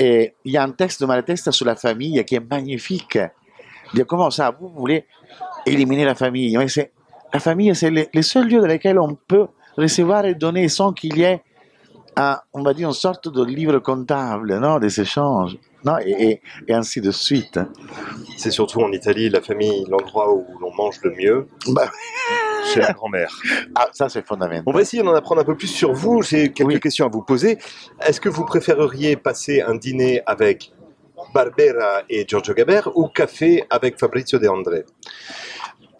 et 0.00 0.34
il 0.44 0.52
y 0.52 0.56
a 0.56 0.62
un 0.62 0.70
texte 0.70 1.00
de 1.00 1.06
Malatesta 1.06 1.50
sur 1.50 1.66
la 1.66 1.74
famille 1.74 2.24
qui 2.24 2.36
est 2.36 2.50
magnifique. 2.50 3.18
Dit 3.92 4.04
comment 4.06 4.30
ça, 4.30 4.54
vous 4.58 4.68
voulez 4.68 5.04
éliminer 5.66 6.04
la 6.04 6.14
famille 6.14 6.56
Mais 6.56 6.66
La 7.32 7.40
famille, 7.40 7.74
c'est 7.74 7.90
le, 7.90 8.06
le 8.12 8.22
seul 8.22 8.48
lieu 8.48 8.60
dans 8.60 8.68
lequel 8.68 9.00
on 9.00 9.16
peut 9.16 9.48
recevoir 9.76 10.24
et 10.26 10.34
donner 10.34 10.68
sans 10.68 10.92
qu'il 10.92 11.18
y 11.18 11.22
ait, 11.22 11.42
on 12.52 12.62
va 12.62 12.74
dire, 12.74 12.88
une 12.88 12.94
sorte 12.94 13.28
de 13.28 13.44
livre 13.44 13.78
comptable, 13.78 14.58
non, 14.58 14.78
des 14.78 15.00
échanges, 15.00 15.56
non, 15.84 15.96
et, 16.04 16.40
ainsi 16.70 17.00
de 17.00 17.10
suite. 17.10 17.58
C'est 18.36 18.50
surtout 18.50 18.80
en 18.80 18.90
Italie, 18.92 19.28
la 19.30 19.40
famille, 19.40 19.84
l'endroit 19.88 20.32
où 20.32 20.44
l'on 20.60 20.74
mange 20.74 20.98
le 21.04 21.12
mieux, 21.12 21.46
Bah, 21.68 21.88
chez 22.74 22.80
la 22.80 22.92
grand-mère. 22.92 23.30
ah, 23.74 23.88
ça, 23.92 24.08
c'est 24.08 24.26
fondamental. 24.26 24.64
On 24.66 24.72
va 24.72 24.80
essayer 24.82 25.02
d'en 25.02 25.14
apprendre 25.14 25.40
un 25.40 25.44
peu 25.44 25.56
plus 25.56 25.68
sur 25.68 25.92
vous. 25.92 26.22
J'ai 26.22 26.52
quelques 26.52 26.68
Oui. 26.68 26.80
questions 26.80 27.06
à 27.06 27.08
vous 27.08 27.22
poser. 27.22 27.58
Est-ce 28.04 28.20
que 28.20 28.28
vous 28.28 28.44
préféreriez 28.44 29.16
passer 29.16 29.60
un 29.62 29.76
dîner 29.76 30.22
avec 30.26 30.72
Barbera 31.34 32.02
et 32.08 32.24
Giorgio 32.26 32.54
Gaber 32.54 32.80
ou 32.94 33.08
café 33.08 33.64
avec 33.70 33.98
Fabrizio 33.98 34.38
De 34.38 34.48
André? 34.48 34.84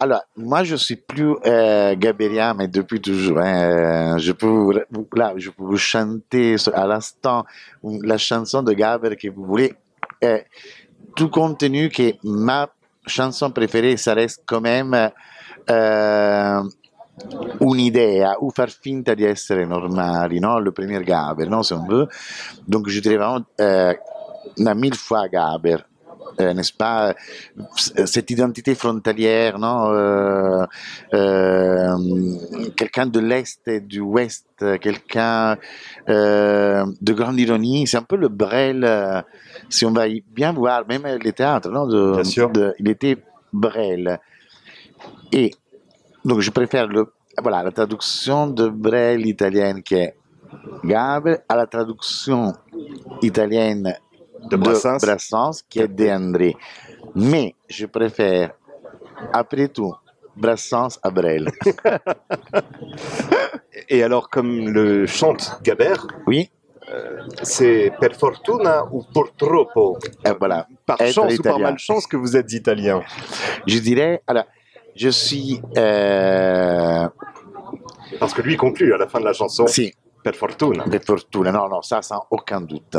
Alors, 0.01 0.21
moi, 0.37 0.63
je 0.63 0.77
suis 0.77 0.95
plus 0.95 1.35
euh, 1.45 1.93
gabérien, 1.95 2.53
mais 2.53 2.69
depuis 2.69 3.01
toujours. 3.01 3.39
hein, 3.39 4.15
euh, 4.15 4.17
je 4.17 4.31
peux 4.31 4.47
vous, 4.47 4.71
là, 4.71 5.33
je 5.35 5.49
peux 5.49 5.63
vous 5.63 5.75
chanter 5.77 6.55
à 6.73 6.87
l'instant 6.87 7.43
la 7.83 8.17
chanson 8.17 8.63
de 8.63 8.71
Gaber 8.71 9.17
que 9.17 9.27
vous 9.27 9.43
voulez. 9.43 9.73
Euh, 10.23 10.39
tout 11.17 11.29
compte 11.29 11.59
tenu 11.59 11.89
que 11.89 12.13
ma 12.23 12.69
chanson 13.05 13.51
préférée, 13.51 13.97
ça 13.97 14.13
reste 14.13 14.43
quand 14.45 14.61
même 14.61 15.11
euh, 15.69 16.63
un'idea 17.59 18.37
ou 18.39 18.51
far 18.51 18.69
finta 18.69 19.13
di 19.15 19.25
essere 19.25 19.65
normali, 19.65 20.39
no? 20.39 20.61
Le 20.61 20.71
premier 20.71 21.03
Gaber, 21.03 21.49
no? 21.49 21.61
Si 21.61 21.73
on 21.73 21.85
veut. 21.85 22.07
Donc, 22.65 22.87
je 22.87 23.01
dirais 23.01 23.17
vraiment 23.17 23.45
euh, 23.59 23.93
mille 24.75 24.95
fois 24.95 25.27
Gaber. 25.27 25.83
Euh, 26.39 26.53
n'est-ce 26.53 26.73
pas, 26.73 27.13
c- 27.75 28.05
cette 28.05 28.29
identité 28.31 28.75
frontalière, 28.75 29.59
non 29.59 29.91
euh, 29.91 30.65
euh, 31.13 31.97
quelqu'un 32.75 33.05
de 33.05 33.19
l'Est 33.19 33.67
et 33.67 33.79
du 33.81 33.99
Ouest, 33.99 34.45
quelqu'un 34.81 35.57
euh, 36.09 36.85
de 37.01 37.13
grande 37.13 37.39
ironie, 37.39 37.87
c'est 37.87 37.97
un 37.97 38.03
peu 38.03 38.15
le 38.17 38.27
Brel, 38.29 38.83
euh, 38.83 39.21
si 39.69 39.85
on 39.85 39.91
va 39.91 40.05
bien 40.33 40.53
voir, 40.53 40.85
même 40.87 41.05
les 41.23 41.33
théâtres, 41.33 41.69
non 41.69 41.87
de, 41.87 42.13
Bien 42.13 42.23
sûr. 42.23 42.49
de- 42.51 42.73
il 42.79 42.89
était 42.89 43.17
Brel. 43.51 44.19
Et 45.31 45.51
donc 46.25 46.41
je 46.41 46.51
préfère 46.51 46.87
le, 46.87 47.11
voilà, 47.41 47.63
la 47.63 47.71
traduction 47.71 48.47
de 48.47 48.67
Brel 48.69 49.25
italienne 49.25 49.81
qui 49.83 49.95
est 49.95 50.15
Gaber 50.83 51.37
à 51.47 51.55
la 51.55 51.67
traduction 51.67 52.53
italienne 53.21 53.93
De 54.49 54.57
Brassens. 54.57 54.97
Brassens 55.01 55.61
qui 55.69 55.79
est 55.79 55.87
De 55.87 56.09
André. 56.09 56.55
Mais 57.15 57.55
je 57.69 57.85
préfère, 57.85 58.51
après 59.33 59.67
tout, 59.67 59.93
Brassens 60.35 60.97
à 61.03 61.09
Brel. 61.11 61.49
Et 63.89 64.03
alors, 64.03 64.29
comme 64.29 64.69
le 64.69 65.05
chante 65.05 65.59
Gaber, 65.63 65.95
Oui, 66.27 66.49
euh, 66.91 67.21
c'est 67.43 67.91
per 67.99 68.13
fortuna 68.13 68.85
ou 68.91 69.03
purtroppo 69.13 69.97
Et 70.25 70.31
voilà. 70.39 70.67
Par 70.85 70.99
Être 71.01 71.13
chance 71.13 71.33
ou 71.37 71.41
par 71.43 71.53
italien. 71.53 71.69
malchance 71.71 72.07
que 72.07 72.17
vous 72.17 72.35
êtes 72.35 72.51
italien? 72.53 73.01
Je 73.67 73.79
dirais, 73.79 74.21
alors, 74.27 74.45
je 74.95 75.09
suis, 75.09 75.61
euh, 75.77 77.07
Parce 78.19 78.33
que 78.33 78.41
lui 78.41 78.57
conclut 78.57 78.93
à 78.93 78.97
la 78.97 79.07
fin 79.07 79.19
de 79.19 79.25
la 79.25 79.33
chanson 79.33 79.67
si, 79.67 79.93
per 80.23 80.33
fortuna. 80.33 80.83
per 80.85 80.99
fortuna, 81.05 81.51
non, 81.51 81.69
non, 81.69 81.81
ça 81.81 82.01
sans 82.01 82.25
aucun 82.31 82.61
doute. 82.61 82.97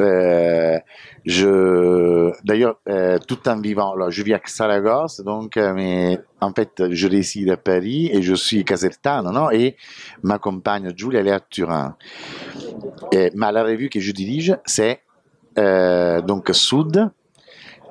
Euh, 0.00 0.78
je, 1.26 2.32
d'ailleurs, 2.44 2.78
euh, 2.88 3.18
tout 3.18 3.48
en 3.48 3.60
vivant, 3.60 3.94
je 4.08 4.22
vis 4.22 4.34
à 4.34 4.40
Saragosse, 4.44 5.20
donc, 5.20 5.56
euh, 5.56 5.72
mais 5.74 6.18
en 6.40 6.52
fait, 6.52 6.82
je 6.90 7.08
réside 7.08 7.50
à 7.50 7.56
Paris 7.56 8.10
et 8.12 8.22
je 8.22 8.34
suis 8.34 8.64
casertano, 8.64 9.30
non? 9.30 9.50
Et 9.50 9.76
ma 10.22 10.38
compagne 10.38 10.92
Giulia, 10.96 11.20
elle 11.20 11.28
est 11.28 11.32
à 11.32 11.40
Turin. 11.40 11.96
Et, 13.12 13.30
la 13.34 13.62
revue 13.62 13.90
que 13.90 14.00
je 14.00 14.12
dirige, 14.12 14.56
c'est 14.64 15.02
donc 15.56 16.48
Sud, 16.52 17.10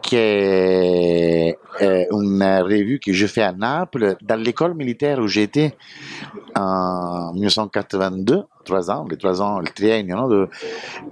qui 0.01 0.15
est 0.15 1.57
euh, 1.81 2.05
une 2.11 2.43
revue 2.43 2.99
que 2.99 3.13
je 3.13 3.27
fais 3.27 3.41
à 3.41 3.51
Naples, 3.51 4.17
dans 4.21 4.39
l'école 4.41 4.73
militaire 4.73 5.19
où 5.19 5.27
j'étais 5.27 5.75
en 6.55 7.31
1982, 7.33 8.43
trois 8.65 8.91
ans, 8.91 9.05
les 9.09 9.17
trois 9.17 9.41
ans, 9.41 9.59
le 9.59 9.67
triennio, 9.67 10.47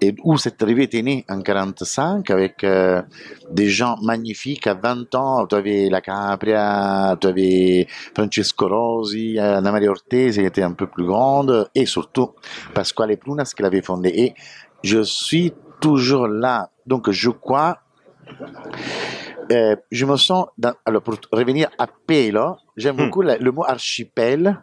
et 0.01 0.15
où 0.24 0.38
cette 0.38 0.62
revue 0.62 0.84
était 0.84 1.01
née 1.01 1.25
en 1.29 1.41
45 1.41 2.29
avec 2.29 2.63
euh, 2.63 3.01
des 3.50 3.70
gens 3.70 3.96
magnifiques 4.01 4.67
à 4.67 4.74
20 4.74 5.15
ans. 5.15 5.48
Tu 5.48 5.56
avais 5.56 5.89
la 5.89 6.01
Capria, 6.01 7.15
tu 7.20 7.27
avais 7.27 7.88
Francesco 8.15 8.67
Rosi, 8.67 9.39
euh, 9.39 9.58
Anna 9.58 9.72
Maria 9.72 9.91
Ortese 9.91 10.36
qui 10.36 10.41
était 10.46 10.63
un 10.63 10.74
peu 10.74 10.88
plus 10.88 11.06
grande 11.06 11.70
et 11.75 11.86
surtout 11.86 12.32
Pasquale 12.74 13.17
Plunas 13.17 13.53
qui 13.56 13.63
l'avait 13.63 13.82
fondée. 13.82 14.13
Et 14.15 14.34
je 14.84 15.01
suis 15.01 15.53
toujours 15.79 16.27
là. 16.27 16.72
Donc 16.86 17.10
je 17.12 17.29
crois 17.29 17.79
euh, 19.51 19.75
je 19.91 20.05
me 20.05 20.17
sens, 20.17 20.48
dans- 20.57 20.74
alors 20.86 21.01
pour 21.01 21.15
revenir 21.31 21.69
à 21.77 21.88
Pelo, 21.88 22.55
j'aime 22.75 22.96
Hmm. 22.96 23.05
beaucoup 23.05 23.22
la- 23.22 23.38
le 23.38 23.51
mot 23.51 23.63
archipel, 23.65 24.57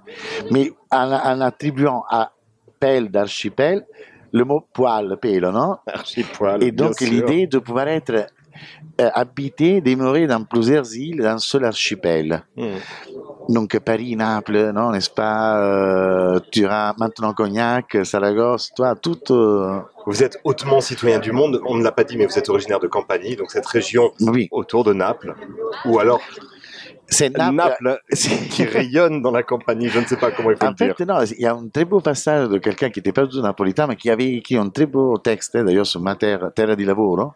mais 0.51 0.71
en, 0.91 1.13
en 1.13 1.41
attribuant 1.41 2.05
à 2.11 2.33
pelle 2.79 3.11
d'archipel 3.11 3.85
le 4.33 4.45
mot 4.45 4.67
poil, 4.73 5.17
pelo, 5.21 5.53
non? 5.53 5.77
Archipoil. 5.87 6.63
Et 6.65 6.73
donc 6.73 7.01
l'idée 7.01 7.47
de 7.47 7.59
pouvoir 7.59 7.87
être 7.89 8.27
habité, 8.99 9.81
demeurer 9.81 10.27
dans 10.27 10.45
plusieurs 10.45 10.95
îles, 10.95 11.21
dans 11.23 11.31
un 11.35 11.39
seul 11.39 11.65
archipel. 11.65 12.43
Hmm. 12.57 12.77
Donc 13.49 13.79
Paris, 13.81 14.17
Naples, 14.17 14.73
non, 14.73 14.91
n'est-ce 14.91 15.11
pas 15.11 15.61
euh, 15.61 16.41
Turin, 16.51 16.95
maintenant 16.99 17.33
Cognac, 17.35 17.97
Saragosse, 18.05 18.71
toi, 18.75 18.95
tout. 18.95 19.19
euh, 19.33 19.81
Vous 20.07 20.23
êtes 20.23 20.39
hautement 20.45 20.81
citoyen 20.81 21.19
du 21.19 21.33
monde. 21.33 21.61
On 21.67 21.75
ne 21.77 21.83
l'a 21.85 21.93
pas 21.93 22.05
dit, 22.05 22.17
mais 22.17 22.27
vous 22.27 22.39
êtes 22.39 22.49
originaire 22.49 22.81
de 22.81 22.87
Campanie, 22.87 23.37
donc 23.37 23.51
cette 23.51 23.67
région 23.67 24.13
oui, 24.21 24.49
autour 24.51 24.85
de 24.85 24.93
Naples. 24.95 25.35
Ou 25.85 25.99
alors 25.99 26.21
c'est 27.07 27.37
Naples. 27.37 28.01
Qui 28.51 28.65
rayonne 28.77 29.21
dans 29.21 29.31
la 29.31 29.43
Campanie. 29.43 29.89
Je 29.89 30.01
ne 30.01 30.07
sais 30.07 30.17
pas 30.17 30.31
comment 30.31 30.51
il 30.51 30.57
faut 30.57 30.65
En 30.65 30.71
le 30.71 30.75
dire. 30.75 30.97
fait, 30.97 31.05
non, 31.05 31.21
il 31.23 31.41
y 31.41 31.47
a 31.47 31.53
un 31.53 31.69
très 31.69 31.85
beau 31.85 32.01
passage 32.01 32.49
de 32.49 32.57
quelqu'un 32.59 32.89
qui 32.89 33.01
n'était 33.01 33.13
pas 33.13 33.25
du 33.27 33.31
tout 33.37 33.43
napolitain, 33.43 33.87
mais 33.87 33.97
qui 33.97 34.09
avait 34.11 34.33
écrit 34.37 34.57
un 34.57 34.71
très 34.71 34.87
beau 34.87 35.19
texte, 35.19 35.55
d'ailleurs, 35.57 35.87
sur 35.87 36.01
ma 36.01 36.15
terre, 36.17 36.51
terre 36.55 36.75
di 36.77 36.85
lavoro, 36.87 37.33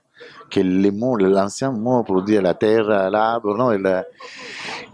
qui 0.50 0.61
est 0.61 0.64
le 0.64 0.90
mot, 0.90 1.17
l'ancien 1.17 1.71
mot 1.71 2.02
pour 2.02 2.23
dire 2.23 2.43
la 2.43 2.55
terre, 2.55 3.11
l'arbre, 3.11 3.57
non, 3.57 3.73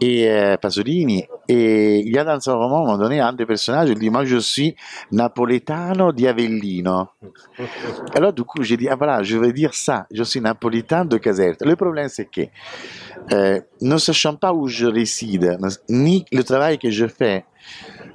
et, 0.01 0.29
euh, 0.29 0.57
Pasolini. 0.57 1.25
Et 1.49 2.01
il 2.01 2.13
y 2.13 2.19
a 2.19 2.25
dans 2.25 2.41
ce 2.41 2.51
roman, 2.51 2.79
à 2.79 2.81
un 2.81 2.85
moment 2.85 2.99
donné, 2.99 3.21
un 3.21 3.33
des 3.33 3.47
personnages, 3.47 3.89
il 3.91 3.99
dit, 3.99 4.11
moi 4.11 4.25
je 4.25 4.39
suis 4.39 4.75
napoletano 5.13 6.13
di 6.13 6.27
Avellino. 6.27 7.09
Alors, 8.15 8.33
du 8.33 8.43
coup, 8.45 8.63
j'ai 8.63 8.77
dit, 8.77 8.89
ah 8.89 8.97
voilà, 8.97 9.23
je 9.23 9.37
vais 9.39 9.53
dire 9.53 9.75
ça, 9.75 10.07
je 10.11 10.23
suis 10.23 10.41
napolitain 10.41 11.05
de 11.05 11.17
Caserta. 11.19 11.65
Le 11.65 11.77
problème, 11.77 12.09
c'est 12.09 12.27
que, 12.27 12.43
euh, 13.33 13.61
ne 13.81 13.97
sachant 13.97 14.35
pas 14.37 14.53
où 14.53 14.69
je 14.69 14.87
réside, 14.87 15.59
ni 15.89 16.25
le 16.33 16.43
travail 16.43 16.79
que 16.79 16.91
je 16.91 17.07
fais, 17.07 17.45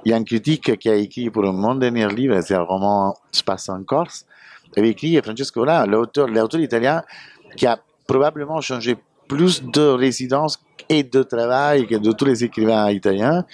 il 0.04 0.10
y 0.10 0.14
a 0.14 0.16
un 0.16 0.24
critique 0.24 0.78
qui 0.78 0.88
a 0.88 0.94
écrit 0.94 1.30
pour 1.30 1.44
mon 1.52 1.74
dernier 1.74 2.08
livre, 2.08 2.40
c'est 2.40 2.54
un 2.54 2.62
roman 2.62 3.14
se 3.32 3.42
passe 3.42 3.68
en 3.68 3.82
Corse, 3.82 4.24
avait 4.76 4.90
écrit 4.90 5.20
Francesco 5.22 5.64
Là, 5.64 5.84
l'auteur, 5.86 6.28
l'auteur 6.28 6.60
italien 6.60 7.02
qui 7.56 7.66
a 7.66 7.78
probablement 8.06 8.60
changé 8.60 8.96
plus 9.28 9.62
de 9.62 9.86
résidence 9.88 10.58
et 10.88 11.04
de 11.04 11.22
travail 11.22 11.86
que 11.86 11.96
de 11.96 12.12
tous 12.12 12.24
les 12.24 12.42
écrivains 12.42 12.90
italiens. 12.90 13.44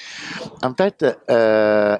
En 0.62 0.72
fait, 0.74 1.04
euh, 1.30 1.98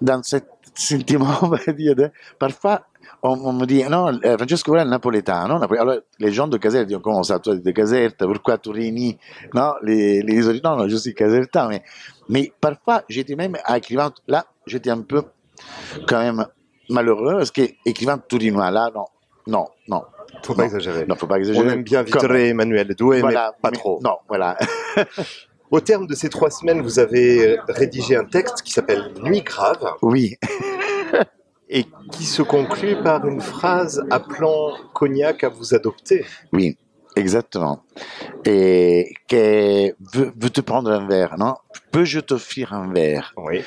dans 0.00 0.22
ce 0.22 0.36
sentiment, 0.74 1.34
on 1.42 1.48
va 1.48 1.72
dire, 1.72 1.94
parfois 2.38 2.82
on, 3.22 3.52
me 3.52 3.66
dit 3.66 3.84
non, 3.84 4.08
euh, 4.24 4.36
Francesco 4.36 4.76
est 4.76 4.84
napoletano. 4.84 5.58
Napole- 5.58 5.78
Alors 5.78 5.96
les 6.18 6.32
gens 6.32 6.48
de 6.48 6.56
Caserta 6.56 6.86
disent 6.86 6.98
comment 7.02 7.22
ça, 7.22 7.38
toi 7.38 7.54
de 7.54 7.70
Caserta, 7.70 8.26
pourquoi 8.26 8.58
tu 8.58 8.70
réunis 8.70 9.16
non, 9.54 9.74
les, 9.82 10.22
non, 10.64 10.76
non, 10.76 10.88
je 10.88 10.96
suis 10.96 11.14
Caserta, 11.14 11.68
mais, 12.28 12.52
parfois 12.60 13.02
j'étais 13.08 13.36
même 13.36 13.56
écrivain, 13.76 14.12
là 14.26 14.44
j'étais 14.66 14.90
un 14.90 15.02
peu 15.02 15.22
quand 16.08 16.18
même 16.18 16.46
malheureux 16.88 17.36
parce 17.38 17.50
que 17.50 17.62
écrivain 17.86 18.18
tourinois, 18.18 18.70
là 18.70 18.90
non, 18.94 19.06
non, 19.46 19.66
non, 19.88 20.02
Faut 20.42 20.54
pas 20.54 20.62
Non. 20.62 20.68
exagérer. 20.68 21.06
non, 21.06 21.14
faut 21.16 21.26
pas 21.26 21.34
On 21.34 21.38
exagérer. 21.38 21.68
aime 21.72 21.82
bien 21.82 22.04
Comme- 22.04 22.20
Vittorio 22.22 22.46
Emmanuel 22.46 22.94
Doué, 22.94 23.20
voilà, 23.20 23.52
mais 23.56 23.60
pas 23.62 23.70
mais- 23.70 23.76
trop. 23.78 24.00
Non, 24.02 24.16
voilà. 24.28 24.56
Au 25.70 25.80
terme 25.80 26.06
de 26.06 26.14
ces 26.14 26.28
trois 26.28 26.50
semaines, 26.50 26.82
vous 26.82 26.98
avez 26.98 27.58
rédigé 27.68 28.14
un 28.16 28.24
texte 28.24 28.60
qui 28.62 28.72
s'appelle 28.72 29.12
Nuit 29.22 29.40
grave 29.42 29.78
Oui, 30.02 30.36
et 31.70 31.86
qui 32.10 32.24
se 32.24 32.42
conclut 32.42 32.96
par 33.02 33.26
une 33.26 33.40
phrase 33.40 34.04
appelant 34.10 34.72
Cognac 34.92 35.44
à 35.44 35.48
vous 35.48 35.74
adopter. 35.74 36.26
oui, 36.52 36.76
exactement. 37.16 37.84
Et 38.44 39.14
que 39.28 39.94
veux, 40.14 40.32
veux 40.38 40.50
te 40.50 40.60
prendre 40.60 40.90
un 40.90 41.06
verre, 41.06 41.38
non? 41.38 41.54
Peux-je 41.90 42.20
t'offrir 42.20 42.74
un 42.74 42.92
verre? 42.92 43.32
Oui. 43.38 43.62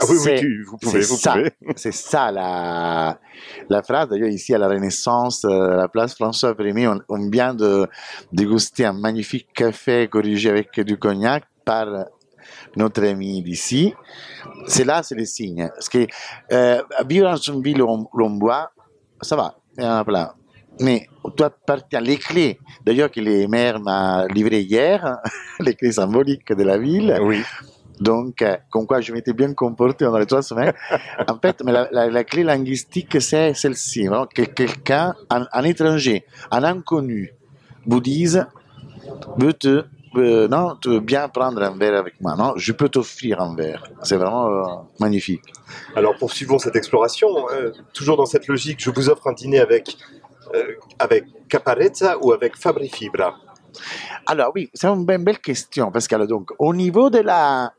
Ah 0.00 0.04
oui, 0.08 0.16
oui, 0.24 0.38
tu- 0.40 0.64
vous 0.64 0.76
pouvez, 0.76 1.02
c'est 1.02 1.08
vous 1.10 1.16
ça. 1.18 1.32
pouvez. 1.32 1.52
C'est 1.76 1.92
ça 1.94 2.30
la, 2.32 3.18
la 3.68 3.82
phrase. 3.82 4.08
D'ailleurs, 4.08 4.28
ici 4.28 4.54
à 4.54 4.58
la 4.58 4.68
Renaissance, 4.68 5.44
euh, 5.44 5.72
à 5.72 5.76
la 5.76 5.88
place 5.88 6.14
François 6.14 6.54
Ier, 6.58 6.88
on, 6.88 6.98
on 7.08 7.30
vient 7.30 7.54
de 7.54 7.86
déguster 8.32 8.84
un 8.86 8.92
magnifique 8.92 9.48
café 9.54 10.08
corrigé 10.08 10.50
avec 10.50 10.78
du 10.80 10.98
cognac 10.98 11.44
par 11.64 11.86
notre 12.76 13.04
ami 13.04 13.42
d'ici. 13.42 13.94
C'est 14.66 14.84
là, 14.84 15.02
c'est 15.02 15.14
le 15.14 15.24
signe. 15.24 15.68
Parce 15.74 15.88
que 15.88 16.06
euh, 16.52 16.82
vivre 17.06 17.30
dans 17.30 17.36
une 17.36 17.62
ville 17.62 17.80
où 17.82 18.08
on, 18.12 18.30
boit, 18.30 18.72
ça 19.20 19.36
va, 19.36 19.56
il 19.78 19.84
y 19.84 19.86
en 19.86 19.96
a 19.98 20.04
plein. 20.04 20.32
Mais 20.80 21.06
toi, 21.36 21.50
partir 21.50 22.00
les 22.00 22.16
clés, 22.16 22.58
d'ailleurs 22.84 23.10
que 23.10 23.20
les 23.20 23.46
maires 23.46 23.78
m'a 23.80 24.26
livré 24.26 24.60
hier, 24.62 25.18
les 25.60 25.74
clés 25.74 25.92
symboliques 25.92 26.52
de 26.52 26.64
la 26.64 26.78
ville, 26.78 27.16
Oui. 27.22 27.42
Donc, 28.00 28.42
euh, 28.42 28.56
comme 28.70 28.86
quoi 28.86 29.00
je 29.00 29.12
m'étais 29.12 29.32
bien 29.32 29.52
comporté 29.54 30.04
pendant 30.04 30.18
les 30.18 30.26
trois 30.26 30.42
semaines. 30.42 30.72
en 31.28 31.38
fait, 31.38 31.62
mais 31.64 31.72
la, 31.72 31.88
la- 31.92 32.08
la 32.10 32.24
clé 32.24 32.42
linguistique, 32.42 33.20
c'est 33.20 33.54
celle-ci. 33.54 34.08
Que 34.34 34.42
quelqu'un, 34.42 35.14
un, 35.30 35.46
un 35.52 35.62
étranger, 35.64 36.24
un 36.50 36.64
inconnu, 36.64 37.32
vous 37.86 38.00
dise, 38.00 38.46
veux 39.36 39.52
te, 39.52 39.84
euh, 40.16 40.48
non, 40.48 40.76
tu 40.80 40.88
veux 40.90 41.00
bien 41.00 41.28
prendre 41.28 41.62
un 41.62 41.76
verre 41.76 41.96
avec 41.96 42.20
moi. 42.20 42.34
Non, 42.36 42.52
je 42.56 42.72
peux 42.72 42.88
t'offrir 42.88 43.40
un 43.40 43.54
verre. 43.54 43.84
C'est 44.02 44.16
vraiment 44.16 44.46
euh, 44.48 44.62
magnifique. 45.00 45.42
Alors 45.96 46.16
poursuivons 46.16 46.58
cette 46.58 46.76
exploration. 46.76 47.28
Euh, 47.52 47.72
toujours 47.92 48.16
dans 48.16 48.26
cette 48.26 48.46
logique, 48.48 48.82
je 48.82 48.90
vous 48.90 49.08
offre 49.08 49.26
un 49.28 49.32
dîner 49.32 49.60
avec, 49.60 49.96
avec 50.98 51.24
Caparezza 51.48 52.16
ou 52.22 52.32
avec 52.32 52.56
Fabri 52.56 52.88
Fibra? 52.88 53.34
Alors 54.26 54.52
oui, 54.54 54.70
c'est 54.72 54.86
une 54.86 55.04
belle 55.04 55.40
question 55.40 55.90
parce 55.90 56.06
que 56.06 56.14
alors, 56.14 56.28
donc 56.28 56.50
au 56.58 56.72
niveau 56.72 57.10
de 57.10 57.18
la 57.18 57.72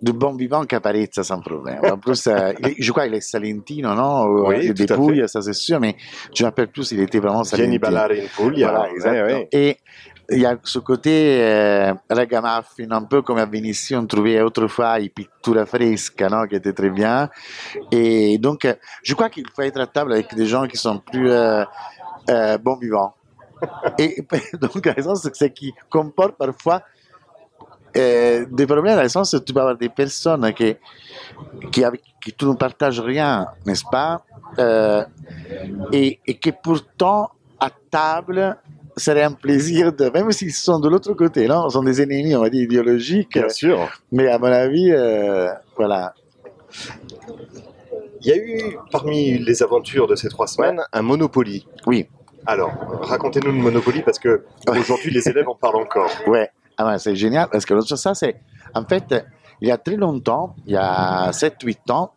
du 0.00 0.12
bon 0.12 0.34
vivant 0.34 0.64
Caparezza 0.64 1.22
sans 1.22 1.40
problème. 1.40 1.80
En 1.84 1.98
plus, 1.98 2.26
euh, 2.26 2.52
je 2.78 2.90
crois 2.92 3.04
qu'il 3.04 3.14
est 3.14 3.20
salentino, 3.20 3.94
non? 3.94 4.24
Oui, 4.46 4.56
Il 4.62 4.70
est 4.70 4.86
tout. 4.86 4.94
Pouilles, 4.94 5.28
ça 5.28 5.42
c'est 5.42 5.52
sûr, 5.52 5.80
mais 5.80 5.96
je 6.34 6.42
me 6.42 6.48
rappelle 6.48 6.68
plus 6.68 6.84
s'il 6.84 7.00
était 7.00 7.18
vraiment 7.18 7.42
Vieni 7.42 7.78
salentino. 7.78 7.80
ballare 7.80 8.10
in 8.12 8.26
Puglia. 8.36 8.70
Voilà, 8.70 9.24
ouais. 9.24 9.48
Et 9.52 9.76
il 10.30 10.38
y 10.38 10.46
a 10.46 10.56
ce 10.62 10.78
côté 10.78 11.42
euh, 11.42 11.92
ragamuffin, 12.08 12.90
un 12.90 13.02
peu 13.02 13.22
comme 13.22 13.38
à 13.38 13.46
Venise, 13.46 13.92
on 13.94 14.06
trouvait 14.06 14.40
autrefois 14.40 14.98
les 14.98 15.08
pittura 15.08 15.66
fresca, 15.66 16.28
non, 16.28 16.46
qui 16.46 16.56
était 16.56 16.72
très 16.72 16.90
bien. 16.90 17.28
Et 17.90 18.38
donc, 18.38 18.64
euh, 18.64 18.74
je 19.02 19.14
crois 19.14 19.28
qu'il 19.28 19.44
faut 19.54 19.62
être 19.62 19.80
à 19.80 19.86
table 19.86 20.12
avec 20.12 20.34
des 20.34 20.46
gens 20.46 20.66
qui 20.66 20.76
sont 20.76 20.98
plus 20.98 21.30
euh, 21.30 21.64
euh, 22.30 22.58
bons 22.58 22.76
vivants. 22.78 23.14
Et 23.98 24.24
donc, 24.60 24.84
la 24.86 24.92
raison, 24.92 25.14
c'est 25.14 25.30
que 25.30 25.36
c'est 25.36 25.52
qui 25.52 25.72
comporte 25.90 26.36
parfois 26.36 26.82
euh, 27.96 28.46
des 28.50 28.66
problèmes, 28.66 28.96
dans 28.96 29.02
le 29.02 29.08
sens 29.08 29.32
où 29.32 29.40
tu 29.40 29.52
peux 29.52 29.60
avoir 29.60 29.76
des 29.76 29.88
personnes 29.88 30.52
qui, 30.54 30.74
qui, 31.70 31.84
avec 31.84 32.02
qui 32.22 32.32
tu 32.32 32.44
ne 32.46 32.54
partages 32.54 33.00
rien, 33.00 33.46
n'est-ce 33.66 33.84
pas? 33.90 34.22
Euh, 34.58 35.04
et, 35.92 36.18
et 36.26 36.34
que 36.34 36.50
pourtant, 36.50 37.30
à 37.58 37.70
table, 37.90 38.56
serait 38.96 39.22
un 39.22 39.32
plaisir, 39.32 39.92
de, 39.92 40.10
même 40.10 40.30
s'ils 40.32 40.52
sont 40.52 40.78
de 40.78 40.88
l'autre 40.88 41.12
côté, 41.14 41.46
non 41.48 41.68
sont 41.70 41.82
des 41.82 42.02
ennemis, 42.02 42.34
on 42.36 42.42
va 42.42 42.50
dire, 42.50 42.62
idéologiques, 42.62 43.32
Bien 43.38 43.48
sûr. 43.48 43.88
mais 44.10 44.28
à 44.28 44.38
mon 44.38 44.46
avis, 44.46 44.92
euh, 44.92 45.48
voilà. 45.76 46.14
Il 48.20 48.28
y 48.28 48.32
a 48.32 48.36
eu, 48.36 48.76
parmi 48.90 49.38
les 49.38 49.62
aventures 49.62 50.06
de 50.06 50.14
ces 50.14 50.28
trois 50.28 50.46
semaines, 50.46 50.80
un 50.92 51.02
Monopoly. 51.02 51.66
Oui. 51.86 52.06
Alors, 52.46 52.70
racontez-nous 53.02 53.52
le 53.52 53.58
Monopoly 53.58 54.02
parce 54.02 54.18
que 54.18 54.44
aujourd'hui 54.68 55.10
les 55.10 55.28
élèves 55.28 55.48
en 55.48 55.54
parlent 55.54 55.76
encore. 55.76 56.10
Ouais, 56.26 56.50
ah 56.78 56.86
ouais, 56.86 56.98
c'est 56.98 57.16
génial 57.16 57.48
parce 57.50 57.64
que 57.64 57.74
l'autre 57.74 57.96
ça, 57.96 58.14
c'est. 58.14 58.40
En 58.74 58.84
fait, 58.84 59.14
il 59.60 59.68
y 59.68 59.70
a 59.70 59.78
très 59.78 59.96
longtemps, 59.96 60.54
il 60.66 60.72
y 60.72 60.76
a 60.76 61.30
7-8 61.32 61.90
ans, 61.92 62.12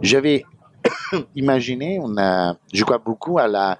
j'avais 0.00 0.44
imaginé, 1.36 1.98
on 2.02 2.16
a, 2.18 2.54
je 2.72 2.84
crois 2.84 2.98
beaucoup 2.98 3.38
à 3.38 3.46
la, 3.48 3.78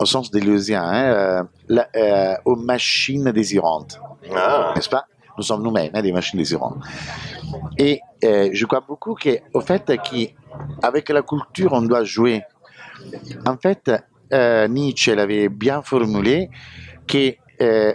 au 0.00 0.04
sens 0.06 0.30
des 0.30 0.40
Leusiens, 0.40 0.82
hein, 0.84 1.04
euh, 1.04 1.42
la- 1.68 1.88
euh, 1.96 2.34
aux 2.44 2.56
machines 2.56 3.30
désirantes, 3.32 4.00
Ah, 4.34 4.72
n'est-ce 4.74 4.88
pas? 4.88 5.06
Nous 5.36 5.42
sommes 5.44 5.62
nous-mêmes 5.62 5.90
hein, 5.94 6.02
des 6.02 6.12
machines 6.12 6.38
désirantes. 6.38 6.76
Et 7.78 8.00
euh, 8.24 8.50
je 8.52 8.66
crois 8.66 8.80
beaucoup 8.86 9.14
qu'au 9.14 9.60
fait 9.60 9.84
qu'avec 10.02 11.08
la 11.08 11.22
culture, 11.22 11.72
on 11.72 11.82
doit 11.82 12.04
jouer. 12.04 12.42
En 13.46 13.56
fait, 13.56 13.90
euh, 14.32 14.68
Nietzsche 14.68 15.14
l'avait 15.14 15.48
bien 15.48 15.82
formulé 15.82 16.50
que 17.06 17.28
euh, 17.28 17.32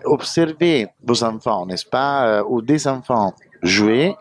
observez 0.06 0.88
vos 1.04 1.24
enfants, 1.24 1.66
n'est-ce 1.66 1.86
pas, 1.86 2.28
euh, 2.28 2.44
ou 2.48 2.62
des 2.62 2.88
enfants 2.88 3.34
jouer, 3.62 4.16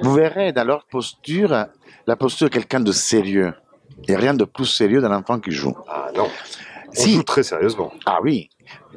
vous 0.00 0.14
verrez 0.14 0.52
dans 0.52 0.64
leur 0.64 0.84
posture 0.86 1.66
la 2.06 2.16
posture 2.16 2.48
de 2.48 2.52
quelqu'un 2.54 2.80
de 2.80 2.92
sérieux. 2.92 3.52
Il 4.04 4.10
n'y 4.10 4.16
a 4.16 4.18
rien 4.18 4.34
de 4.34 4.44
plus 4.44 4.64
sérieux 4.66 5.00
d'un 5.00 5.14
enfant 5.14 5.38
qui 5.38 5.50
joue. 5.52 5.74
ah 5.88 6.08
non, 6.16 6.28
on 6.88 6.92
Si. 6.92 7.14
joue 7.14 7.22
très 7.22 7.42
sérieusement. 7.42 7.92
Ah 8.06 8.18
oui, 8.22 8.48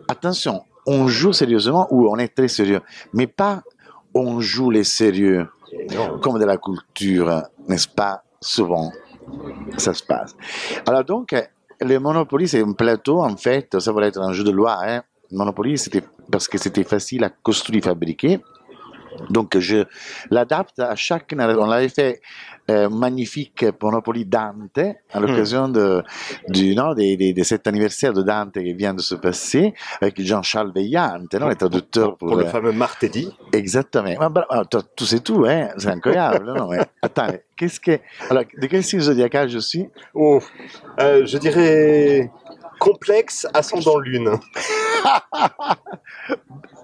attention, 0.07 0.63
on 0.85 1.07
joue 1.07 1.33
sérieusement 1.33 1.87
ou 1.91 2.07
on 2.09 2.17
est 2.17 2.33
très 2.35 2.47
sérieux, 2.47 2.81
mais 3.13 3.27
pas 3.27 3.61
on 4.13 4.39
joue 4.39 4.69
les 4.71 4.85
sérieux 4.85 5.47
Non. 5.93 6.19
comme 6.19 6.39
de 6.39 6.45
la 6.45 6.57
culture, 6.57 7.43
n'est-ce 7.67 7.87
pas 7.87 8.23
Souvent, 8.41 8.91
ça 9.77 9.93
se 9.93 10.03
passe. 10.03 10.35
Alors 10.87 11.03
donc, 11.03 11.33
euh, 11.33 11.41
le 11.81 11.97
Monopoly, 11.99 12.47
c'est 12.47 12.61
un 12.61 12.73
plateau, 12.73 13.21
en 13.21 13.35
fait, 13.35 13.79
ça 13.79 13.91
va 13.91 14.05
être 14.07 14.19
un 14.21 14.31
jeu 14.33 14.43
de 14.43 14.51
loi. 14.51 14.77
Hein. 14.85 15.01
Monopoly, 15.31 15.77
c'était 15.77 16.03
parce 16.31 16.47
que 16.47 16.57
c'était 16.57 16.83
facile 16.83 17.23
à 17.23 17.29
construire, 17.29 17.83
fabriquer. 17.83 18.39
Donc, 19.29 19.57
je 19.57 19.85
l'adapte 20.29 20.77
à 20.79 20.95
chaque... 20.95 21.33
On 21.37 21.65
l'avait 21.67 21.87
fait 21.87 22.19
euh, 22.69 22.89
magnifique 22.89 23.63
Monopoly 23.81 24.25
Dante 24.25 24.79
à 25.13 25.19
l'occasion 25.21 25.69
de, 25.69 26.03
du, 26.49 26.75
non, 26.75 26.89
de, 26.93 27.15
de- 27.15 27.31
de 27.33 27.43
cet 27.43 27.65
anniversaire 27.67 28.11
de 28.11 28.23
Dante 28.23 28.53
qui 28.53 28.73
vient 28.73 28.93
de 28.93 28.99
se 29.01 29.15
passer 29.15 29.73
avec 30.01 30.21
Jean-Charles 30.21 30.73
Veillante, 30.75 31.33
non, 31.35 31.47
le 31.47 31.55
traducteur 31.55 32.17
pour, 32.17 32.27
Pour 32.27 32.37
le 32.37 32.45
euh, 32.45 32.49
fameux 32.49 32.73
Martedi. 32.73 33.29
Exactement. 33.53 34.15
Ah, 34.49 34.63
toi, 34.69 34.81
tu 34.97 35.05
sais 35.05 35.19
tout, 35.21 35.45
hein? 35.47 35.69
C'est 35.77 35.87
incroyable. 35.89 36.51
non, 36.53 36.67
mais 36.69 36.79
attends, 37.01 37.27
qu'est-ce 37.55 37.79
que. 37.79 37.99
Alors, 38.29 38.43
de 38.59 38.67
quel 38.67 38.83
signe 38.83 38.99
zodiacal 38.99 39.47
je 39.47 39.59
suis? 39.59 39.85
Oh, 40.13 40.41
euh, 40.99 41.25
je 41.25 41.37
dirais 41.37 42.29
complexe, 42.89 43.47
ascendant 43.53 43.97
lune. 43.99 44.29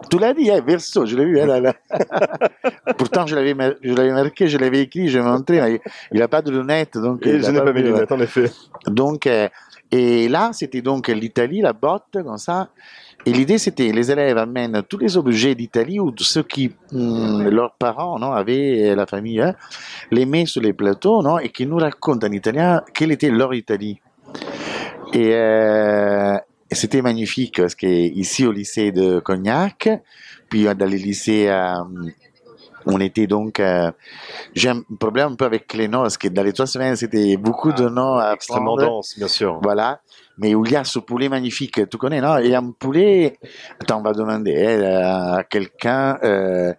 Tu 0.09 0.17
l'as 0.19 0.33
dit, 0.33 0.49
hein, 0.51 0.61
verso, 0.65 1.05
je 1.05 1.15
l'ai 1.15 1.25
vu. 1.25 1.39
hein, 1.39 1.45
là. 1.61 1.73
Pourtant, 2.97 3.25
je 3.27 3.35
l'avais, 3.35 3.53
mar- 3.53 3.73
je 3.81 3.93
l'avais 3.93 4.11
marqué, 4.11 4.47
je 4.47 4.57
l'avais 4.57 4.81
écrit, 4.81 5.07
je 5.07 5.19
l'ai 5.19 5.23
montré, 5.23 5.61
mais 5.61 5.81
il 6.11 6.19
n'a 6.19 6.27
pas 6.27 6.41
de 6.41 6.51
lunettes. 6.51 6.97
Donc, 6.97 7.25
Et 7.25 7.35
il 7.35 7.43
je 7.43 7.51
n'ai 7.51 7.59
pas 7.61 7.71
mes 7.71 7.81
lunettes, 7.83 8.11
en 8.11 8.19
effet. 8.19 8.51
Donc, 8.87 9.25
euh, 9.27 9.47
et 9.91 10.27
là, 10.27 10.49
c'était 10.53 10.81
donc 10.81 11.07
l'Italie, 11.07 11.61
la 11.61 11.73
botte, 11.73 12.03
comme 12.11 12.37
ça. 12.37 12.69
Et 13.25 13.31
l'idée, 13.31 13.57
c'était 13.59 13.91
les 13.91 14.11
élèves 14.11 14.37
amènent 14.37 14.81
tous 14.89 14.97
les 14.97 15.15
objets 15.15 15.53
d'Italie 15.55 15.99
ou 15.99 16.11
ceux 16.17 16.43
qui, 16.43 16.73
hum, 16.93 17.47
leurs 17.49 17.73
parents, 17.75 18.17
non, 18.19 18.31
avaient, 18.31 18.89
euh, 18.91 18.95
la 18.95 19.05
famille, 19.05 19.39
hein, 19.39 19.53
les 20.11 20.25
met 20.25 20.45
sur 20.45 20.61
les 20.61 20.73
plateaux, 20.73 21.21
non, 21.21 21.37
et 21.39 21.49
qui 21.49 21.65
nous 21.67 21.77
racontent 21.77 22.27
en 22.27 22.31
italien 22.31 22.81
quelle 22.93 23.11
était 23.11 23.29
leur 23.29 23.53
Italie. 23.53 24.01
Et, 25.13 25.33
euh, 25.35 26.37
et 26.69 26.75
c'était 26.75 27.01
magnifique 27.01 27.57
parce 27.61 27.75
que 27.75 27.85
ici 27.87 28.45
au 28.45 28.51
lycée 28.51 28.91
de 28.91 29.19
Cognac, 29.19 29.89
puis 30.49 30.63
dans 30.63 30.85
les 30.89 30.97
lycées, 30.97 31.47
euh, 31.49 31.73
on 32.85 32.99
était 32.99 33.27
donc. 33.27 33.59
euh, 33.59 33.91
J'ai 34.55 34.69
un 34.69 34.81
problème 34.99 35.33
un 35.33 35.35
peu 35.35 35.45
avec 35.45 35.73
les 35.73 35.87
noms 35.87 36.01
parce 36.01 36.17
que 36.17 36.27
dans 36.29 36.43
les 36.43 36.53
trois 36.53 36.65
semaines, 36.67 36.95
c'était 36.95 37.37
beaucoup 37.37 37.71
de 37.73 37.87
noms 37.89 38.17
à 38.17 38.33
Extrêmement 38.33 38.75
dense, 38.77 39.17
bien 39.17 39.27
sûr. 39.27 39.59
Voilà. 39.61 39.99
Mais 40.37 40.55
où 40.55 40.65
il 40.65 40.71
y 40.71 40.75
a 40.75 40.83
ce 40.83 40.97
poulet 40.97 41.29
magnifique, 41.29 41.87
tu 41.89 41.97
connais, 41.97 42.21
non? 42.21 42.37
Il 42.39 42.47
y 42.49 42.55
a 42.55 42.59
un 42.59 42.71
poulet, 42.71 43.37
attends, 43.79 43.99
on 43.99 44.01
va 44.01 44.13
demander 44.13 44.55
hein, 44.65 45.33
à 45.37 45.43
quelqu'un 45.43 46.17
euh, 46.23 46.73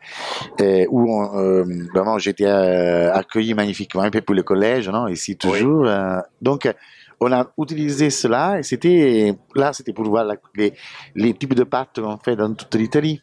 euh, 0.60 0.84
où 0.90 1.12
on, 1.14 1.38
euh, 1.38 1.64
vraiment 1.94 2.18
j'étais 2.18 2.46
euh, 2.46 3.12
accueilli 3.12 3.54
magnifiquement, 3.54 4.02
un 4.02 4.10
peu 4.10 4.22
pour 4.22 4.34
le 4.34 4.42
collège, 4.42 4.88
non? 4.88 5.06
Ici 5.06 5.36
toujours. 5.36 5.86
euh, 5.86 6.16
donc, 6.40 6.66
on 7.24 7.32
a 7.32 7.46
utilisé 7.58 8.10
cela 8.10 8.58
et 8.58 8.62
c'était, 8.62 9.34
là, 9.54 9.72
c'était 9.72 9.92
pour 9.92 10.06
voir 10.08 10.24
la- 10.24 10.36
les, 10.56 10.72
les 11.14 11.34
types 11.34 11.54
de 11.54 11.64
pâtes 11.64 12.00
qu'on 12.00 12.18
fait 12.18 12.36
dans 12.36 12.52
toute 12.54 12.74
l'Italie. 12.74 13.20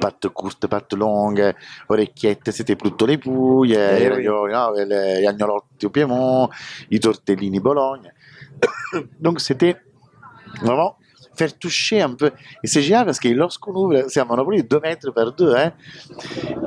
Pâtes 0.00 0.28
courtes, 0.28 0.66
pâtes 0.66 0.92
longues, 0.94 1.52
orecchiette, 1.88 2.50
c'était 2.50 2.76
plutôt 2.76 3.06
le 3.06 3.16
pouilles, 3.16 3.74
Eh 3.74 4.02
i 4.02 4.02
oui. 4.02 4.08
ravioli, 4.08 4.52
no, 4.52 4.72
le- 4.74 5.20
gli 5.20 5.26
agnolotti 5.26 5.86
au 5.86 5.90
Piemont, 5.90 6.48
i 6.90 6.98
tortellini 7.00 7.60
Bologne. 7.60 8.12
Donc 9.20 9.40
c'était 9.40 9.76
vraiment 10.62 10.96
faire 11.36 11.56
toucher 11.58 12.02
un 12.02 12.14
peu. 12.14 12.30
Et 12.62 12.66
c'est 12.66 12.82
génial 12.82 13.04
parce 13.06 13.20
que 13.20 13.28
lorsqu'on 13.28 13.72
ouvre, 13.74 14.04
c'est 14.08 14.20
un 14.20 14.24
Monopoly 14.24 14.62
de 14.64 14.68
2 14.68 14.80
mètres 14.80 15.10
par 15.12 15.32
2, 15.32 15.54
hein, 15.54 15.70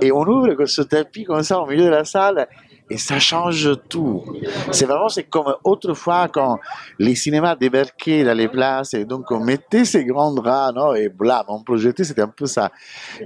et 0.02 0.12
on 0.12 0.24
ouvre 0.26 0.66
ce 0.66 0.82
tapis 0.82 1.26
comme 1.26 1.44
ça 1.44 1.60
au 1.60 1.66
milieu 1.68 1.84
de 1.86 1.90
la 1.90 2.06
salle, 2.06 2.48
et 2.92 2.98
ça 2.98 3.20
change 3.20 3.70
tout. 3.88 4.24
C'est 4.72 4.86
vraiment, 4.86 5.08
c'est 5.08 5.24
comme 5.24 5.56
autrefois 5.64 6.28
quand 6.28 6.60
les 7.00 7.16
cinémas 7.16 7.56
débarquaient 7.56 8.24
dans 8.26 8.38
les 8.38 8.50
places, 8.50 8.94
et 8.94 9.06
donc 9.06 9.32
on 9.32 9.40
mettait 9.40 9.86
ces 9.86 10.04
grands 10.04 10.34
draps, 10.34 10.76
non, 10.76 10.94
et 10.94 11.08
blam, 11.08 11.46
on 11.48 11.64
projetait, 11.64 12.04
c'était 12.04 12.22
un 12.22 12.28
peu 12.28 12.46
ça. 12.46 12.72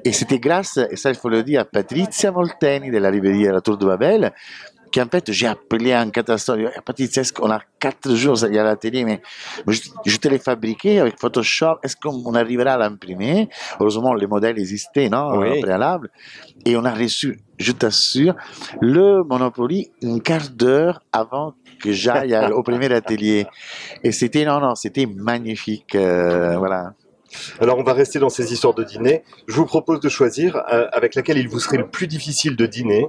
Et 0.04 0.13
c'était 0.13 0.39
grâce, 0.39 0.78
et 0.78 0.95
ça 0.95 1.10
il 1.10 1.15
faut 1.15 1.30
le 1.30 1.41
dire, 1.41 1.62
à 1.62 1.65
Patrizia 1.65 2.32
Molteni 2.32 2.91
de 2.91 2.97
la 2.99 3.10
librairie 3.10 3.47
à 3.47 3.54
la 3.54 3.62
Tour 3.62 3.78
de 3.78 3.86
Babel, 3.86 4.32
qui 4.95 5.01
en 5.01 5.10
fait 5.10 5.29
j'ai 5.29 5.47
appelé 5.47 5.93
en 5.93 6.10
catastrophe. 6.10 6.71
Patrizia, 6.86 7.21
est-ce 7.21 7.34
qu'on 7.34 7.51
a 7.51 7.60
quatre 7.77 8.15
jours, 8.15 8.41
a 8.45 8.47
la 8.47 8.77
télé, 8.77 9.03
mais 9.03 9.21
je, 9.67 9.81
je 10.05 10.15
te 10.15 10.29
l'ai 10.29 10.39
fabriqué 10.39 11.01
avec 11.01 11.19
Photoshop, 11.19 11.79
est-ce 11.84 11.97
qu'on 11.97 12.34
arrivera 12.34 12.75
à 12.75 12.77
l'imprimer? 12.77 13.49
Heureusement, 13.81 14.13
les 14.13 14.25
modèles 14.25 14.58
existaient, 14.58 15.10
non, 15.10 15.38
Oui. 15.39 15.49
au 15.58 15.62
préalable. 15.62 16.10
Et 16.65 16.77
on 16.77 16.86
a 16.86 16.93
reçu, 16.93 17.38
je 17.60 17.73
t'assure, 17.73 18.36
le 18.79 19.21
Monopoly 19.25 19.91
un 20.01 20.19
quart 20.19 20.47
d'heure 20.49 21.01
avant 21.12 21.55
que 21.84 21.91
j'aille 21.91 22.34
à- 22.34 22.55
au 22.55 22.63
premier 22.63 22.89
atelier. 22.93 23.47
Et 24.01 24.13
c'était, 24.13 24.45
non, 24.45 24.62
non, 24.62 24.75
c'était 24.75 25.08
magnifique, 25.08 25.93
euh, 25.95 26.55
voilà. 26.58 26.93
Alors, 27.60 27.77
on 27.77 27.84
va 27.84 27.91
rester 27.91 28.17
dans 28.19 28.29
ces 28.29 28.53
histoires 28.53 28.73
de 28.75 28.86
dîner. 28.86 29.23
Je 29.49 29.55
vous 29.58 29.65
propose 29.65 29.99
de 29.99 30.08
choisir 30.08 30.55
euh, 30.55 30.88
avec 30.93 31.15
laquelle 31.15 31.38
il 31.38 31.49
vous 31.49 31.60
serait 31.60 31.79
le 31.79 31.89
plus 31.89 32.08
difficile 32.08 32.55
de 32.55 32.65
dîner. 32.65 33.08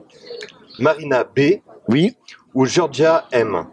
Marina 0.81 1.23
B 1.25 1.39
Oui, 1.89 2.17
ou 2.55 2.67
Georgia 2.67 3.27
M. 3.31 3.65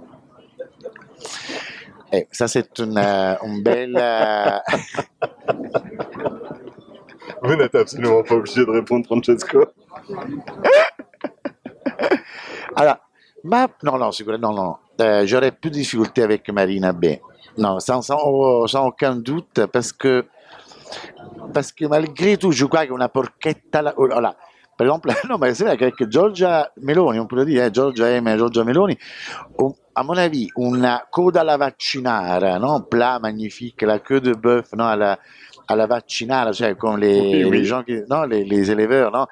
eh, 2.12 2.28
ça 2.32 2.48
c'est 2.48 2.78
une, 2.80 2.98
euh, 2.98 3.36
une 3.44 3.64
belle... 3.64 3.98
euh, 4.00 4.60
Vous 7.42 7.56
n'êtes 7.56 7.76
absolument 7.76 8.24
pas 8.24 8.36
obligé 8.36 8.66
de 8.66 8.72
répondre, 8.72 9.06
Francesco. 9.06 9.66
Alors, 12.76 12.98
ma... 13.44 13.68
non, 13.84 13.98
non, 13.98 14.12
sicuramente, 14.12 14.44
non, 14.44 14.54
non. 14.54 14.76
Euh, 15.02 15.26
J'aurais 15.26 15.52
plus 15.52 15.70
de 15.70 15.76
difficultés 15.76 16.24
avec 16.24 16.50
Marina 16.50 16.94
B. 16.94 17.06
Non, 17.58 17.80
sans, 17.80 18.02
sans, 18.02 18.68
sans 18.68 18.88
aucun 18.88 19.16
doute, 19.16 19.66
parce 19.72 19.92
que, 19.92 20.26
parce 21.54 21.72
que 21.72 21.86
malgré 21.86 22.38
tout, 22.38 22.52
je 22.52 22.66
crois 22.66 22.86
qu'une 22.86 23.08
porchetta, 23.10 23.82
là, 23.82 23.94
oh, 23.98 24.08
là, 24.08 24.36
exemple, 24.80 25.12
non, 25.30 25.38
mais 25.38 25.54
c'est 25.54 25.66
vrai 25.66 25.78
qu'avec 25.78 26.10
Giorgia 26.10 26.72
Meloni, 26.82 27.20
on 27.20 27.28
peut 27.28 27.36
le 27.38 27.46
dire, 27.46 27.64
eh, 27.64 27.72
Giorgia 27.72 28.10
M 28.10 28.28
e 28.28 28.38
Giorgia 28.38 28.64
Meloni, 28.64 28.98
à 29.96 30.04
mon 30.04 30.18
avis, 30.18 30.50
una 30.56 31.06
coda 31.10 31.42
alla 31.42 31.58
vaccinara, 31.58 32.58
no? 32.58 32.74
un 32.74 32.82
plat 32.82 33.20
magnifique, 33.20 33.84
la 33.84 34.00
queue 34.00 34.22
de 34.22 34.34
bœuf 34.34 34.74
no? 34.74 34.86
à, 34.86 34.96
la, 34.96 35.20
à 35.68 35.76
la 35.76 35.86
vaccinara, 35.86 36.52
cioè 36.52 36.76
comme 36.76 36.98
les, 37.00 37.20
Oui, 37.20 37.44
oui. 37.44 37.58
les 37.60 37.66
gens 37.66 37.84
qui, 37.84 38.02
non? 38.10 38.24
les, 38.24 38.44
les 38.44 38.72
éleveurs, 38.72 39.12
non? 39.12 39.28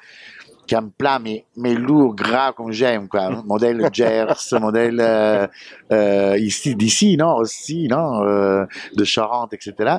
Un 0.71 0.87
plat 0.89 1.19
mais, 1.19 1.45
mais 1.57 1.73
lourd, 1.73 2.15
gras 2.15 2.53
comme 2.53 2.71
j'aime, 2.71 3.07
quoi. 3.07 3.29
Modèle 3.45 3.89
Gers, 3.91 4.59
modèle 4.59 4.99
euh, 4.99 5.47
euh, 5.91 6.37
ici, 6.37 6.75
d'ici, 6.75 7.17
non, 7.17 7.35
aussi, 7.37 7.87
non, 7.87 8.23
euh, 8.23 8.65
de 8.95 9.03
Charente, 9.03 9.53
etc. 9.53 9.97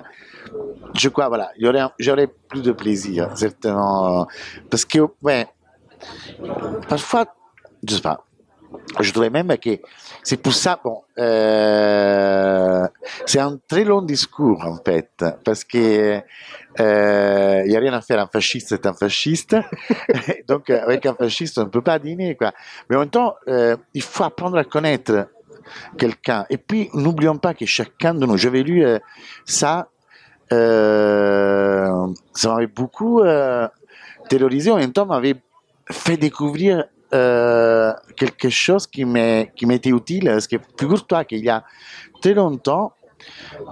Je 0.94 1.08
crois, 1.08 1.28
voilà, 1.28 1.52
j'aurais 1.98 2.28
plus 2.48 2.62
de 2.62 2.72
plaisir, 2.72 3.30
certainement. 3.36 4.26
Parce 4.70 4.84
que, 4.84 5.00
ouais, 5.22 5.46
parfois, 6.88 7.26
je 7.86 7.94
sais 7.94 8.00
pas, 8.00 8.24
je 9.00 9.12
trouvais 9.12 9.30
même 9.30 9.56
que 9.58 9.78
c'est 10.22 10.36
pour 10.36 10.54
ça, 10.54 10.78
bon, 10.82 11.02
euh, 11.18 12.86
c'est 13.26 13.40
un 13.40 13.58
très 13.68 13.84
long 13.84 14.02
discours 14.02 14.64
en 14.64 14.78
fait, 14.84 15.10
parce 15.44 15.64
que 15.64 16.20
il 16.78 17.68
n'y 17.68 17.76
a 17.76 17.80
rien 17.80 17.92
à 17.92 18.00
faire, 18.00 18.20
un 18.20 18.26
fasciste 18.26 18.68
c'est 18.68 18.86
un 18.86 18.94
fasciste, 18.94 19.56
donc 20.48 20.70
avec 20.70 21.06
un 21.06 21.14
fasciste 21.14 21.58
on 21.58 21.64
ne 21.64 21.68
peut 21.68 21.82
pas 21.82 21.98
dîner, 21.98 22.34
quoi. 22.36 22.52
Mais 22.88 22.96
en 22.96 23.00
même 23.00 23.10
temps, 23.10 23.34
euh, 23.48 23.76
il 23.94 24.02
faut 24.02 24.24
apprendre 24.24 24.56
à 24.56 24.64
connaître 24.64 25.28
quelqu'un. 25.98 26.46
Et 26.50 26.58
puis, 26.58 26.90
n'oublions 26.94 27.38
pas 27.38 27.54
que 27.54 27.66
chacun 27.66 28.14
de 28.14 28.26
nous, 28.26 28.36
j'avais 28.36 28.62
lu 28.62 28.84
euh, 28.84 28.98
ça, 29.44 29.88
euh, 30.52 32.06
ça 32.34 32.54
m'avait 32.54 32.66
beaucoup 32.66 33.20
euh, 33.20 33.66
terrorisé, 34.28 34.70
en 34.70 34.76
même 34.76 34.92
temps 34.92 35.06
m'avait 35.06 35.36
fait 35.90 36.16
découvrir 36.16 36.84
euh, 37.14 37.92
quelque 38.16 38.48
chose 38.48 38.86
qui 38.86 39.04
m'était 39.04 39.90
utile. 39.90 40.24
Parce 40.26 40.46
que 40.46 40.56
figure-toi 40.78 41.24
qu'il 41.24 41.44
y 41.44 41.50
a 41.50 41.64
très 42.20 42.34
longtemps, 42.34 42.92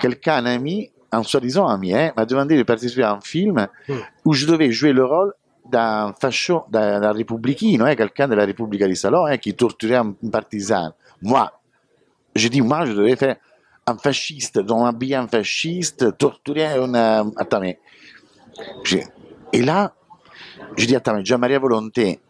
quelqu'un, 0.01 0.37
un 0.37 0.47
ami, 0.47 0.91
un 1.13 1.23
soi-disant 1.23 1.67
ami, 1.69 1.95
hein, 1.95 2.13
m'a 2.17 2.25
demandé 2.25 2.57
de 2.57 2.63
participer 2.63 3.03
à 3.03 3.13
un 3.15 3.21
film 3.21 3.67
Hmm. 3.89 3.95
où 4.25 4.33
je 4.33 4.47
devais 4.47 4.71
jouer 4.71 4.93
le 4.93 5.05
rôle 5.05 5.33
d'un 5.71 6.13
facho, 6.21 6.65
d'un 6.71 7.13
républicain, 7.13 7.81
hein, 7.81 7.95
quelqu'un 7.95 8.27
de 8.29 8.35
la 8.35 8.45
République 8.45 8.83
di 8.85 8.97
Salon 8.97 9.27
hein, 9.27 9.37
qui 9.39 9.55
torturait 9.55 9.97
un 9.97 10.13
partisan. 10.33 10.93
Moi, 11.23 11.53
j'ai 12.35 12.49
dit, 12.49 12.61
moi, 12.61 12.87
je 12.87 12.93
devais 12.93 13.17
faire 13.17 13.37
un 13.87 13.97
fasciste, 13.97 14.59
dans 14.59 14.85
un 14.85 14.93
bien 14.93 15.27
fasciste, 15.29 16.17
torturer 16.17 16.67
un... 16.67 16.95
euh, 16.95 17.25
Attends, 17.37 17.61
mais... 17.61 17.79
Et 19.53 19.63
là, 19.63 19.93
je 20.77 20.87
dis, 20.87 20.97
attends, 20.97 21.15
mais 21.15 21.25
Jean-Marie 21.25 21.57
Volonté, 21.59 22.21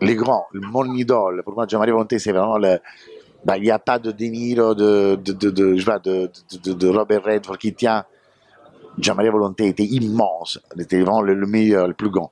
les 0.00 0.14
grands, 0.14 0.46
mon 0.52 0.84
idole, 0.94 1.42
pour 1.44 1.54
moi, 1.54 1.66
Jean-Marie 1.68 1.92
Volonté, 1.92 2.18
c'est 2.18 2.32
vraiment 2.32 2.58
le... 2.58 2.78
bah, 3.44 3.56
il 3.56 3.62
n'y 3.64 3.70
a 3.70 3.78
pas 3.78 3.98
de 3.98 4.10
De 4.12 4.24
Niro, 4.24 4.74
de, 4.74 5.16
de, 5.22 5.32
de, 5.32 5.50
de- 5.50 5.74
je 5.74 5.80
sais 5.80 5.84
pas, 5.84 5.98
de, 5.98 6.30
de, 6.52 6.58
de- 6.58 6.72
de 6.72 6.88
Robert 6.88 7.22
Redford 7.24 7.58
qui 7.58 7.72
tient. 7.74 8.04
Volonté 9.30 9.66
était 9.66 9.84
immense, 9.84 10.60
était 10.78 11.00
vraiment 11.00 11.22
le, 11.22 11.34
le 11.34 11.46
meilleur, 11.46 11.86
le 11.88 11.94
plus 11.94 12.10
grand. 12.10 12.30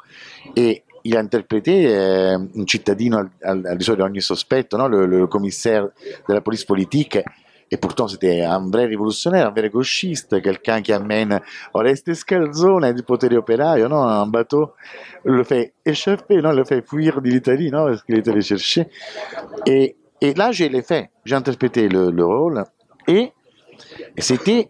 Et 0.56 0.82
il 1.04 1.16
a 1.16 1.20
interprété 1.20 1.84
eh, 1.90 2.34
un 2.34 2.66
cittadino 2.66 3.28
al, 3.42 3.76
di 3.76 3.84
sopra 3.84 4.04
di 4.04 4.08
ogni 4.10 4.20
sospetto, 4.20 4.76
no? 4.76 4.88
le, 4.88 5.06
le 5.06 5.26
commissaire 5.26 5.88
de 6.28 6.34
la 6.34 6.40
police 6.40 6.64
politique. 6.64 7.18
Et 7.70 7.78
pourtant, 7.78 8.06
c'était 8.06 8.42
un 8.42 8.68
vrai 8.68 8.84
révolutionnaire, 8.84 9.48
un 9.48 9.50
vrai 9.50 9.70
gauchiste, 9.70 10.42
quelqu'un 10.42 10.82
qui 10.82 10.92
amène 10.92 11.40
Oreste 11.72 12.12
Scalzone 12.12 12.92
du 12.92 13.02
potere 13.02 13.38
operaio, 13.38 13.88
no? 13.88 13.96
un 13.96 14.26
bateau, 14.26 14.72
le 15.24 15.42
fait 15.42 15.72
échapper, 15.84 16.42
non? 16.42 16.52
le 16.52 16.64
fait 16.64 16.86
fuir 16.86 17.22
de 17.22 17.30
l'Italie, 17.30 17.70
non? 17.70 17.86
parce 17.86 18.02
qu'il 18.02 18.22
allé 18.28 18.42
chercher. 18.42 18.88
Et, 19.64 19.96
et 20.20 20.34
là, 20.34 20.50
l'ai 20.64 20.82
fait. 20.82 21.10
J'ai 21.24 21.34
interprété 21.34 21.88
le, 21.88 22.10
le 22.10 22.24
rôle. 22.26 22.62
Et, 23.08 23.32
et 24.16 24.20
c'était, 24.20 24.68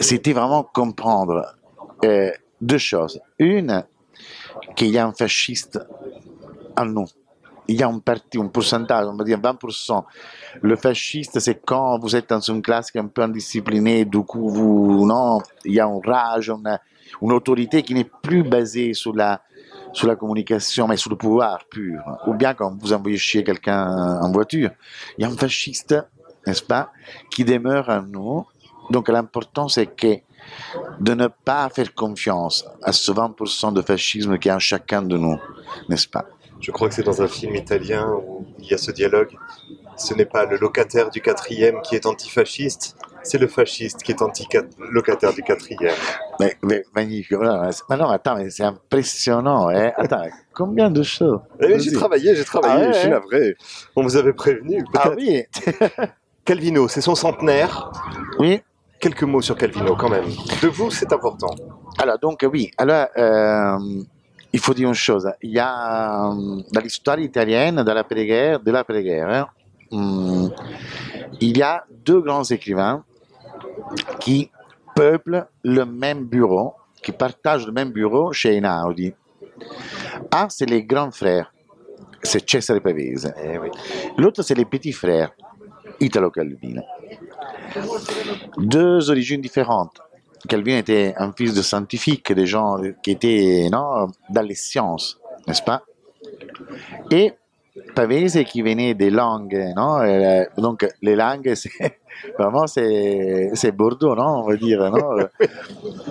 c'était 0.00 0.32
vraiment 0.32 0.62
comprendre 0.62 1.54
euh, 2.04 2.30
deux 2.60 2.78
choses. 2.78 3.20
Une, 3.38 3.84
qu'il 4.76 4.88
y 4.88 4.98
a 4.98 5.06
un 5.06 5.12
fasciste 5.12 5.78
en 6.76 6.86
nous. 6.86 7.06
Il 7.66 7.76
y 7.76 7.82
a 7.82 7.88
un 7.88 7.98
parti, 7.98 8.38
un 8.38 8.48
pourcentage, 8.48 9.06
on 9.06 9.16
va 9.16 9.24
dire 9.24 9.38
20%. 9.38 10.04
Le 10.60 10.76
fasciste, 10.76 11.40
c'est 11.40 11.62
quand 11.64 11.98
vous 11.98 12.14
êtes 12.14 12.28
dans 12.28 12.40
une 12.40 12.60
classe 12.60 12.90
qui 12.90 12.98
est 12.98 13.00
un 13.00 13.06
peu 13.06 13.22
indisciplinée, 13.22 14.04
du 14.04 14.20
coup, 14.20 15.06
non, 15.06 15.40
il 15.64 15.72
y 15.72 15.80
a 15.80 15.86
une 15.86 16.00
rage, 16.04 16.50
une, 16.50 16.78
une 17.22 17.32
autorité 17.32 17.82
qui 17.82 17.94
n'est 17.94 18.10
plus 18.22 18.42
basée 18.42 18.92
sur 18.92 19.14
la, 19.14 19.40
sur 19.94 20.08
la 20.08 20.16
communication, 20.16 20.86
mais 20.88 20.98
sur 20.98 21.10
le 21.10 21.16
pouvoir 21.16 21.64
pur. 21.70 22.02
Ou 22.26 22.34
bien 22.34 22.52
quand 22.52 22.76
vous 22.78 22.92
envoyez 22.92 23.16
chier 23.16 23.44
quelqu'un 23.44 24.20
en 24.20 24.30
voiture. 24.30 24.70
Il 25.16 25.22
y 25.22 25.24
a 25.24 25.30
un 25.30 25.36
fasciste, 25.36 25.94
n'est-ce 26.46 26.62
pas, 26.62 26.90
qui 27.30 27.44
demeure 27.44 27.88
en 27.88 28.02
nous. 28.02 28.44
Donc 28.90 29.08
l'important, 29.08 29.68
c'est 29.68 29.86
que 29.86 30.16
de 31.00 31.14
ne 31.14 31.26
pas 31.28 31.68
faire 31.70 31.94
confiance 31.94 32.66
à 32.82 32.92
ce 32.92 33.10
20% 33.12 33.72
de 33.72 33.82
fascisme 33.82 34.38
qui 34.38 34.48
est 34.48 34.52
en 34.52 34.58
chacun 34.58 35.02
de 35.02 35.16
nous, 35.16 35.38
n'est-ce 35.88 36.08
pas? 36.08 36.26
Je 36.60 36.70
crois 36.70 36.88
que 36.88 36.94
c'est 36.94 37.02
dans 37.02 37.20
un 37.20 37.28
film 37.28 37.54
italien 37.56 38.10
où 38.26 38.46
il 38.58 38.66
y 38.70 38.74
a 38.74 38.78
ce 38.78 38.90
dialogue. 38.90 39.36
Ce 39.96 40.14
n'est 40.14 40.24
pas 40.24 40.44
le 40.46 40.56
locataire 40.56 41.10
du 41.10 41.20
quatrième 41.20 41.80
qui 41.82 41.94
est 41.94 42.06
antifasciste, 42.06 42.96
c'est 43.22 43.38
le 43.38 43.46
fasciste 43.48 44.02
qui 44.02 44.12
est 44.12 44.22
anti-locataire 44.22 45.32
du 45.32 45.42
quatrième. 45.42 45.94
mais, 46.40 46.56
mais, 46.62 46.84
magnifique. 46.94 47.38
C'est- 47.70 47.82
Mais 47.88 47.96
non, 47.96 48.08
attends, 48.08 48.36
mais 48.36 48.50
c'est 48.50 48.64
impressionnant. 48.64 49.68
Hein? 49.68 49.92
Attends, 49.96 50.24
combien 50.52 50.90
de 50.90 51.02
choses? 51.02 51.40
Eh, 51.60 51.78
j'ai 51.78 51.92
travaillé, 51.92 52.34
j'ai 52.34 52.44
travaillé, 52.44 52.84
Ah 52.88 52.92
je 52.92 52.98
suis 52.98 53.08
navré. 53.10 53.56
On 53.96 54.02
vous 54.02 54.16
avait 54.16 54.32
prévenu. 54.32 54.84
Ah 54.94 55.10
oui, 55.16 55.44
Calvino, 56.44 56.88
c'est 56.88 57.00
son 57.00 57.14
centenaire. 57.14 57.90
oui. 58.38 58.62
Quelques 59.04 59.24
mots 59.24 59.42
sur 59.42 59.54
Calvino 59.54 59.94
quand 59.96 60.08
même. 60.08 60.24
De 60.62 60.68
vous, 60.68 60.90
c'est 60.90 61.12
important. 61.12 61.54
Alors, 61.98 62.18
donc, 62.18 62.42
oui. 62.50 62.70
Alors, 62.78 63.06
euh, 63.18 64.02
il 64.50 64.58
faut 64.58 64.72
dire 64.72 64.88
une 64.88 64.94
chose. 64.94 65.30
Il 65.42 65.50
y 65.50 65.58
a, 65.58 66.30
euh, 66.30 66.62
dans 66.72 66.80
l'histoire 66.80 67.18
italienne, 67.18 67.82
dans 67.82 67.92
l'après-guerre, 67.92 68.60
de 68.60 68.70
l'après-guerre, 68.72 69.28
hein, 69.28 69.46
hum, 69.90 70.50
il 71.38 71.58
y 71.58 71.60
a 71.60 71.84
deux 71.90 72.22
grands 72.22 72.44
écrivains 72.44 73.04
qui 74.20 74.50
peuplent 74.96 75.48
le 75.62 75.84
même 75.84 76.24
bureau, 76.24 76.72
qui 77.02 77.12
partagent 77.12 77.66
le 77.66 77.72
même 77.72 77.90
bureau 77.90 78.32
chez 78.32 78.56
Einaudi. 78.56 79.12
Un, 80.32 80.48
c'est 80.48 80.64
les 80.64 80.82
grands 80.82 81.10
frères, 81.10 81.52
c'est 82.22 82.48
Cesare 82.48 82.80
Pavese. 82.80 83.34
Eh 83.36 83.58
oui. 83.58 83.68
L'autre, 84.16 84.40
c'est 84.40 84.54
les 84.54 84.64
petits 84.64 84.92
frères, 84.92 85.32
Italo 86.00 86.30
Calvino. 86.30 86.82
Deux 88.58 89.10
origines 89.10 89.40
différentes. 89.40 90.00
Calvino 90.48 90.78
était 90.78 91.14
un 91.16 91.32
fils 91.32 91.54
de 91.54 91.62
scientifique, 91.62 92.32
des 92.32 92.46
gens 92.46 92.78
qui 93.02 93.12
étaient 93.12 93.68
non, 93.72 94.08
dans 94.30 94.42
les 94.42 94.54
sciences, 94.54 95.18
n'est-ce 95.46 95.62
pas? 95.62 95.82
Et 97.10 97.32
Pavese 97.94 98.44
qui 98.44 98.62
venait 98.62 98.94
des 98.94 99.10
langues, 99.10 99.72
non 99.74 100.00
Euh, 100.00 100.44
donc 100.58 100.86
les 101.02 101.16
langues, 101.16 101.54
c'est 101.56 101.70
vraiment 102.38 102.66
c'est, 102.66 103.50
c'est 103.54 103.72
Bordeaux, 103.72 104.14
non 104.14 104.42
On 104.42 104.48
va 104.48 104.56
dire, 104.56 104.90
non? 104.90 105.18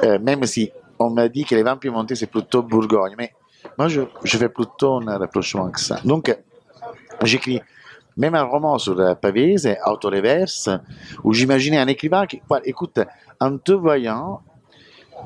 Euh, 0.03 0.19
Même 0.19 0.45
si 0.45 0.71
on 0.99 1.09
m'a 1.09 1.27
dit 1.29 1.45
que 1.45 1.55
les 1.55 1.63
vins 1.63 1.77
piémontais 1.77 2.15
c'est 2.15 2.27
plutôt 2.27 2.63
Bourgogne, 2.63 3.15
mais 3.17 3.31
moi 3.77 3.87
je, 3.87 4.01
je 4.23 4.37
fais 4.37 4.49
plutôt 4.49 4.99
un 5.07 5.17
rapprochement 5.17 5.69
que 5.69 5.79
ça. 5.79 5.99
Donc 6.03 6.35
j'écris 7.23 7.61
même 8.17 8.35
un 8.35 8.43
roman 8.43 8.77
sur 8.77 8.95
Pavese, 9.19 9.69
Autoreverse, 9.85 10.69
où 11.23 11.33
j'imaginais 11.33 11.77
un 11.77 11.87
écrivain 11.87 12.25
qui, 12.25 12.41
voilà, 12.47 12.65
écoute, 12.65 12.99
en 13.39 13.57
te 13.57 13.71
voyant, 13.71 14.41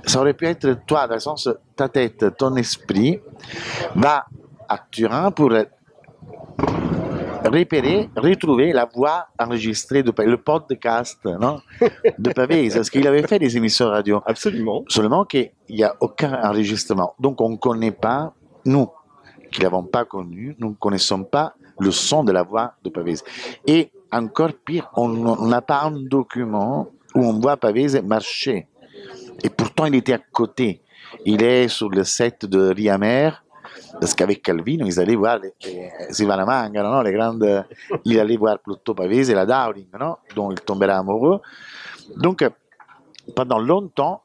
ça 0.05 0.19
aurait 0.19 0.33
pu 0.33 0.45
être 0.45 0.77
toi, 0.85 1.07
dans 1.07 1.15
le 1.15 1.19
sens, 1.19 1.49
ta 1.75 1.89
tête, 1.89 2.37
ton 2.37 2.55
esprit, 2.55 3.19
va 3.95 4.25
à 4.69 4.79
Turin 4.91 5.31
pour 5.31 5.51
repérer, 7.45 8.09
retrouver 8.15 8.73
la 8.73 8.85
voix 8.85 9.27
enregistrée 9.39 10.03
de 10.03 10.13
le 10.23 10.37
podcast 10.37 11.19
non, 11.25 11.61
de 12.17 12.31
Pavese, 12.31 12.75
parce 12.75 12.89
qu'il 12.89 13.07
avait 13.07 13.25
fait 13.25 13.39
des 13.39 13.55
émissions 13.57 13.87
radio. 13.87 14.21
Absolument. 14.25 14.83
Seulement 14.87 15.25
qu'il 15.25 15.51
n'y 15.69 15.83
a 15.83 15.95
aucun 15.99 16.33
enregistrement. 16.43 17.13
Donc 17.19 17.39
on 17.41 17.49
ne 17.49 17.57
connaît 17.57 17.91
pas, 17.91 18.33
nous 18.65 18.89
qui 19.51 19.59
ne 19.59 19.63
l'avons 19.63 19.83
pas 19.83 20.05
connu, 20.05 20.55
nous 20.59 20.69
ne 20.69 20.75
connaissons 20.75 21.23
pas 21.23 21.53
le 21.79 21.91
son 21.91 22.23
de 22.23 22.31
la 22.31 22.43
voix 22.43 22.73
de 22.83 22.89
Pavese. 22.89 23.23
Et 23.65 23.91
encore 24.11 24.53
pire, 24.53 24.89
on 24.95 25.47
n'a 25.47 25.61
pas 25.61 25.83
un 25.83 25.91
document 25.91 26.89
où 27.15 27.19
on 27.19 27.39
voit 27.39 27.57
Pavese 27.57 28.01
marcher. 28.03 28.67
Et 29.43 29.49
pourtant 29.49 29.85
il 29.85 29.95
était 29.95 30.13
à 30.13 30.19
côté. 30.31 30.81
Il 31.25 31.43
est 31.43 31.67
sur 31.67 31.89
le 31.89 32.03
set 32.03 32.45
de 32.45 32.73
Riamer, 32.73 33.31
parce 33.99 34.13
qu'avec 34.13 34.41
Calvino, 34.41 34.85
ils 34.85 34.99
allaient 34.99 35.15
voir 35.15 35.39
les, 35.39 35.53
Silvana 36.11 36.69
les 37.03 37.13
grandes, 37.13 37.65
il 38.05 38.19
allait 38.19 38.37
voir 38.37 38.59
plutôt 38.59 38.93
Pavese 38.93 39.31
la 39.31 39.45
Dowling, 39.45 39.87
no? 39.99 40.17
dont 40.35 40.51
il 40.51 40.59
tombera 40.61 40.97
amoureux. 40.97 41.39
Donc, 42.15 42.47
pendant 43.35 43.59
longtemps, 43.59 44.23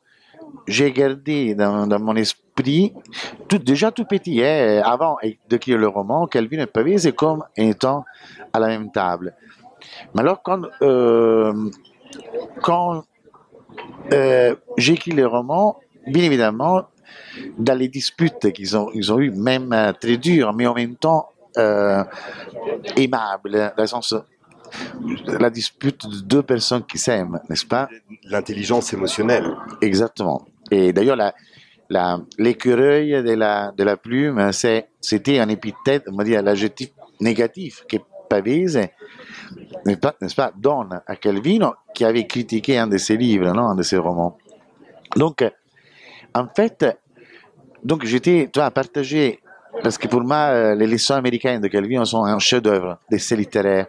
j'ai 0.66 0.92
gardé 0.92 1.54
dans 1.54 1.98
mon 1.98 2.16
esprit, 2.16 2.41
tout, 3.48 3.58
déjà 3.58 3.90
tout 3.90 4.04
petit, 4.04 4.42
hein, 4.42 4.82
avant 4.84 5.16
d'écrire 5.48 5.78
le 5.78 5.88
roman, 5.88 6.26
Calvin 6.26 6.60
et 6.60 6.66
Pavese 6.66 7.12
comme 7.16 7.44
étant 7.56 8.04
à 8.52 8.58
la 8.58 8.68
même 8.68 8.90
table. 8.90 9.34
Mais 10.14 10.20
alors, 10.20 10.42
quand, 10.42 10.62
euh, 10.82 11.70
quand 12.62 13.04
euh, 14.12 14.54
j'ai 14.76 14.94
écrit 14.94 15.12
le 15.12 15.26
roman, 15.26 15.78
bien 16.06 16.24
évidemment, 16.24 16.86
dans 17.58 17.74
les 17.74 17.88
disputes 17.88 18.52
qu'ils 18.52 18.76
ont, 18.76 18.90
ils 18.94 19.12
ont 19.12 19.18
eu, 19.18 19.30
même 19.30 19.72
euh, 19.72 19.92
très 19.92 20.16
dures, 20.16 20.52
mais 20.52 20.66
en 20.66 20.74
même 20.74 20.96
temps 20.96 21.28
euh, 21.56 22.04
aimables, 22.96 23.52
dans 23.76 23.82
le 23.82 23.86
sens, 23.86 24.14
la 25.26 25.50
dispute 25.50 26.06
de 26.06 26.20
deux 26.20 26.42
personnes 26.42 26.84
qui 26.84 26.98
s'aiment, 26.98 27.40
n'est-ce 27.48 27.66
pas? 27.66 27.88
L'intelligence 28.24 28.92
émotionnelle. 28.92 29.56
Exactement. 29.82 30.46
Et 30.70 30.92
d'ailleurs, 30.92 31.16
la, 31.16 31.34
l'écureuil 32.38 33.22
de 33.22 33.34
la, 33.84 33.96
plume, 33.96 34.50
c'était 34.52 35.38
un 35.38 35.48
épithète, 35.48 36.04
on 36.10 36.16
va 36.16 36.24
dire, 36.24 36.42
l'adjectif 36.42 36.90
négatif 37.20 37.84
que 37.88 37.96
Pavese, 38.28 38.88
n'est-ce 39.84 40.34
pas, 40.34 40.52
donne 40.56 41.00
à 41.06 41.16
Calvino 41.16 41.74
qui 41.94 42.04
avait 42.04 42.26
critiqué 42.26 42.78
un 42.78 42.86
de 42.86 42.98
ses 42.98 43.16
livres, 43.16 43.52
non, 43.52 43.68
un 43.68 43.74
de 43.74 43.82
ses 43.82 43.98
romans. 43.98 44.38
Donc, 45.16 45.44
en 46.34 46.46
fait, 46.56 46.86
donc 47.84 48.04
j'étais, 48.04 48.48
toi, 48.52 48.66
à 48.66 48.70
partager, 48.70 49.40
parce 49.82 49.98
que 49.98 50.06
pour 50.06 50.22
moi, 50.22 50.36
euh, 50.50 50.74
les 50.74 50.86
leçons 50.86 51.14
américaines 51.14 51.60
de 51.60 51.68
Calvino 51.68 52.04
sont 52.04 52.24
un 52.24 52.38
chef-d'œuvre 52.38 52.98
d'essai 53.10 53.36
littéraire. 53.36 53.86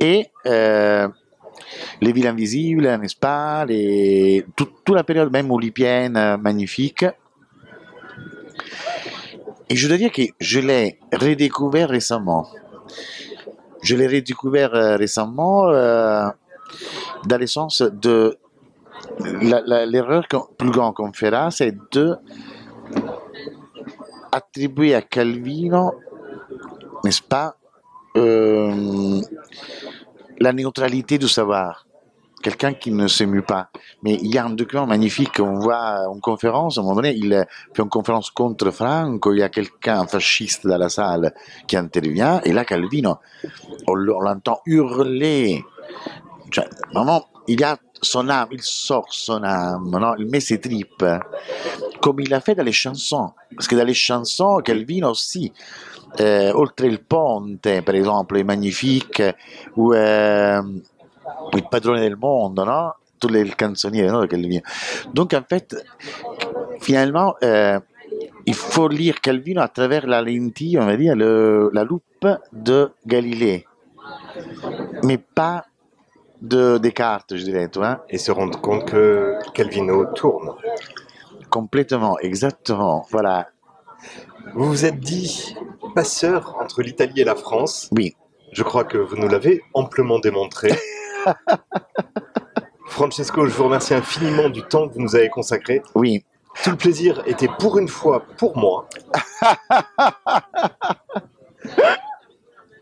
Et 0.00 0.26
euh, 0.46 1.08
les 2.00 2.12
villes 2.12 2.26
invisibles, 2.26 2.86
n'est-ce 2.98 3.16
pas, 3.16 3.64
tout- 4.56 4.68
toute 4.84 4.94
la 4.96 5.04
période 5.04 5.30
même 5.32 5.50
oulipienne, 5.50 6.16
euh, 6.16 6.36
magnifique. 6.36 7.04
Et 9.70 9.76
je 9.76 9.86
dois 9.88 9.96
dire 9.98 10.10
que 10.12 10.22
je 10.40 10.60
l'ai 10.60 10.98
redécouvert 11.12 11.88
récemment. 11.90 12.48
Je 13.82 13.94
l'ai 13.96 14.06
redécouvert 14.06 14.74
euh, 14.74 14.96
récemment 14.96 15.68
euh, 15.68 16.26
dans 17.26 17.38
le 17.38 17.46
sens 17.46 17.82
de 17.82 18.38
l'erreur 19.20 20.26
plus 20.56 20.70
grande 20.70 20.94
qu'on 20.94 21.12
fera, 21.12 21.50
c'est 21.50 21.74
de 21.92 22.16
attribuer 24.32 24.94
à 24.94 25.02
Calvino, 25.02 25.92
n'est-ce 27.04 27.22
pas, 27.22 27.56
euh, 28.16 29.20
la 30.38 30.52
neutralité 30.52 31.18
du 31.18 31.28
savoir. 31.28 31.86
Quelqu'un 32.40 32.72
qui 32.72 32.92
ne 32.92 33.08
s'émue 33.08 33.42
pas. 33.42 33.68
Mais 34.04 34.14
il 34.14 34.32
y 34.32 34.38
a 34.38 34.44
un 34.44 34.50
document 34.50 34.86
magnifique 34.86 35.38
qu'on 35.38 35.58
voit 35.58 36.08
en 36.08 36.20
conférence. 36.20 36.78
À 36.78 36.80
un 36.80 36.84
moment 36.84 36.94
donné, 36.96 37.14
il 37.16 37.44
fait 37.74 37.82
une 37.82 37.88
conférence 37.88 38.30
contre 38.30 38.70
Franco. 38.70 39.32
Il 39.32 39.40
y 39.40 39.42
a 39.42 39.48
quelqu'un, 39.48 40.00
un 40.00 40.06
fasciste 40.06 40.64
dans 40.64 40.78
la 40.78 40.88
salle, 40.88 41.34
qui 41.66 41.76
intervient. 41.76 42.40
Et 42.44 42.52
là, 42.52 42.64
Calvino, 42.64 43.16
on 43.88 43.92
on 43.92 44.20
l'entend 44.20 44.60
hurler. 44.66 45.64
Vraiment, 46.94 47.24
il 47.48 47.60
y 47.60 47.64
a 47.64 47.76
son 48.00 48.28
âme, 48.28 48.48
il 48.52 48.62
sort 48.62 49.06
son 49.10 49.42
âme, 49.42 49.90
no? 49.90 50.14
il 50.18 50.26
met 50.26 50.40
ses 50.40 50.60
tripes, 50.60 51.04
comme 52.00 52.20
il 52.20 52.32
a 52.32 52.40
fait 52.40 52.54
dans 52.54 52.64
les 52.64 52.72
chansons. 52.72 53.32
Parce 53.54 53.66
que 53.66 53.76
dans 53.76 53.84
les 53.84 53.94
chansons, 53.94 54.60
Calvino 54.64 55.10
aussi, 55.10 55.52
eh, 56.18 56.50
oltre 56.54 56.86
il 56.86 57.00
ponte, 57.02 57.82
per 57.82 57.94
esempio, 57.94 58.36
è 58.36 58.42
magnifique, 58.42 59.34
ou 59.74 59.92
eh, 59.94 60.60
il 61.52 61.68
padrone 61.68 62.00
del 62.00 62.16
mondo, 62.16 62.64
no? 62.64 62.94
Les 63.28 63.54
canzoniere, 63.56 64.10
no? 64.10 64.26
Calvino. 64.26 64.62
Donc, 65.12 65.34
en 65.34 65.44
fait, 65.48 65.74
finalement, 66.80 67.34
euh, 67.42 67.80
il 68.46 68.54
faut 68.54 68.88
lire 68.88 69.20
Calvino 69.20 69.60
à 69.60 69.68
travers 69.68 70.06
la 70.06 70.22
lentille, 70.22 70.78
on 70.78 70.86
va 70.86 70.96
dire, 70.96 71.16
le- 71.16 71.68
la 71.72 71.82
loupe 71.82 72.26
de 72.52 72.90
Galilée, 73.04 73.66
mais 75.02 75.18
pas 75.18 75.64
de 76.40 76.78
Descartes, 76.78 77.36
je 77.36 77.44
dirais, 77.44 77.68
tu 77.68 77.78
vois. 77.78 78.04
Et 78.08 78.18
se 78.18 78.30
rendre 78.30 78.60
compte 78.60 78.84
que 78.84 79.38
Calvino 79.54 80.06
tourne. 80.14 80.54
Complètement, 81.50 82.18
exactement, 82.18 83.06
voilà. 83.10 83.48
Vous 84.54 84.66
vous 84.66 84.84
êtes 84.84 85.00
dit 85.00 85.54
passeur 85.94 86.56
entre 86.60 86.82
l'Italie 86.82 87.20
et 87.20 87.24
la 87.24 87.34
France. 87.34 87.88
Oui. 87.92 88.14
Je 88.52 88.62
crois 88.62 88.84
que 88.84 88.98
vous 88.98 89.16
nous 89.16 89.28
l'avez 89.28 89.62
amplement 89.74 90.18
démontré. 90.18 90.70
Francesco, 92.86 93.46
je 93.46 93.54
vous 93.54 93.64
remercie 93.64 93.94
infiniment 93.94 94.48
du 94.48 94.62
temps 94.62 94.88
que 94.88 94.94
vous 94.94 95.00
nous 95.00 95.14
avez 95.16 95.28
consacré. 95.28 95.82
Oui, 95.94 96.24
Tout 96.62 96.70
le 96.70 96.76
plaisir 96.76 97.22
était 97.26 97.48
pour 97.58 97.78
une 97.78 97.88
fois 97.88 98.24
pour 98.36 98.56
moi. 98.56 98.88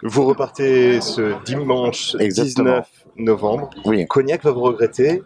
Vous 0.08 0.24
repartez 0.26 1.00
ce 1.00 1.42
dimanche 1.44 2.14
Exactement. 2.18 2.70
19 2.80 2.88
novembre. 3.16 3.70
oui. 3.84 4.06
Cognac 4.06 4.42
va 4.44 4.50
vous 4.52 4.60
regretter. 4.62 5.22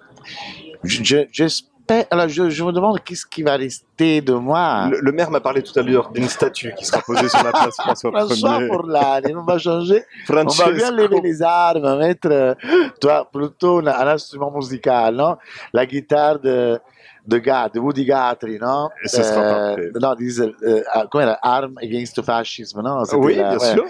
Je- 0.85 1.03
je- 1.05 1.27
J'espère. 1.33 1.67
Alors, 2.13 2.29
je, 2.29 2.51
je 2.51 2.63
me 2.63 2.71
demande 2.71 3.01
qu'est-ce 3.03 3.27
qui 3.27 3.43
va 3.43 3.57
rester 3.57 4.21
de 4.21 4.33
moi. 4.33 4.87
Le, 4.93 5.01
le 5.01 5.11
maire 5.11 5.29
m'a 5.29 5.41
parlé 5.41 5.61
tout 5.61 5.77
à 5.77 5.83
l'heure 5.83 6.11
d'une 6.11 6.29
statue 6.29 6.73
qui 6.79 6.85
sera 6.85 7.03
posée 7.03 7.29
sur 7.29 7.43
la 7.43 7.51
place 7.51 7.75
François 7.81 8.13
François 8.13 8.61
Ier. 8.61 8.69
pour 8.69 8.85
l'année, 8.87 9.35
on 9.35 9.43
va 9.43 9.59
changer. 9.59 10.05
On 10.29 10.35
va 10.35 10.45
bien 10.45 10.53
Francesco. 10.55 10.95
lever 10.95 11.21
les 11.21 11.43
armes, 11.43 11.99
mettre, 11.99 12.29
euh, 12.31 12.55
toi, 13.01 13.29
plutôt 13.33 13.79
un, 13.81 13.89
un 13.89 14.07
instrument 14.07 14.53
musical, 14.53 15.17
non? 15.17 15.37
La 15.73 15.85
guitare 15.85 16.39
de, 16.39 16.79
de, 17.27 17.39
de 17.39 17.79
Woody 17.79 18.05
Guthrie, 18.05 18.59
non 18.61 18.89
Et 19.05 19.09
sera 19.09 19.43
parfait. 19.75 19.91
Non, 20.01 20.15
disent, 20.15 20.51
euh, 20.63 20.83
ah, 20.93 21.07
come 21.11 21.23
era 21.23 21.39
Arm 21.43 21.75
Against 21.83 22.21
Fascism, 22.23 22.81
non 22.83 23.03
Oui, 23.15 23.37
la- 23.37 23.49
bien 23.51 23.59
ouais. 23.59 23.73
sûr. 23.73 23.87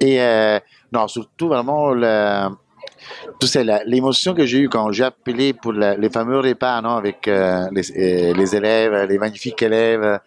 Et 0.00 0.20
euh, 0.20 0.58
non, 0.92 1.08
surtout 1.08 1.48
vraiment 1.48 1.90
le, 1.90 2.48
tu 3.40 3.46
sais, 3.46 3.64
l'émotion 3.86 4.34
que 4.34 4.44
j'ai 4.46 4.58
eue 4.60 4.68
quand 4.68 4.92
j'ai 4.92 5.04
appelé 5.04 5.52
pour 5.52 5.72
la- 5.72 5.96
les 5.96 6.10
fameux 6.10 6.38
repas 6.40 6.80
non, 6.82 6.96
avec 6.96 7.26
euh, 7.28 7.66
les, 7.72 7.90
euh, 7.92 8.34
les 8.34 8.54
élèves, 8.56 9.08
les 9.08 9.18
magnifiques 9.18 9.62
élèves 9.62 10.20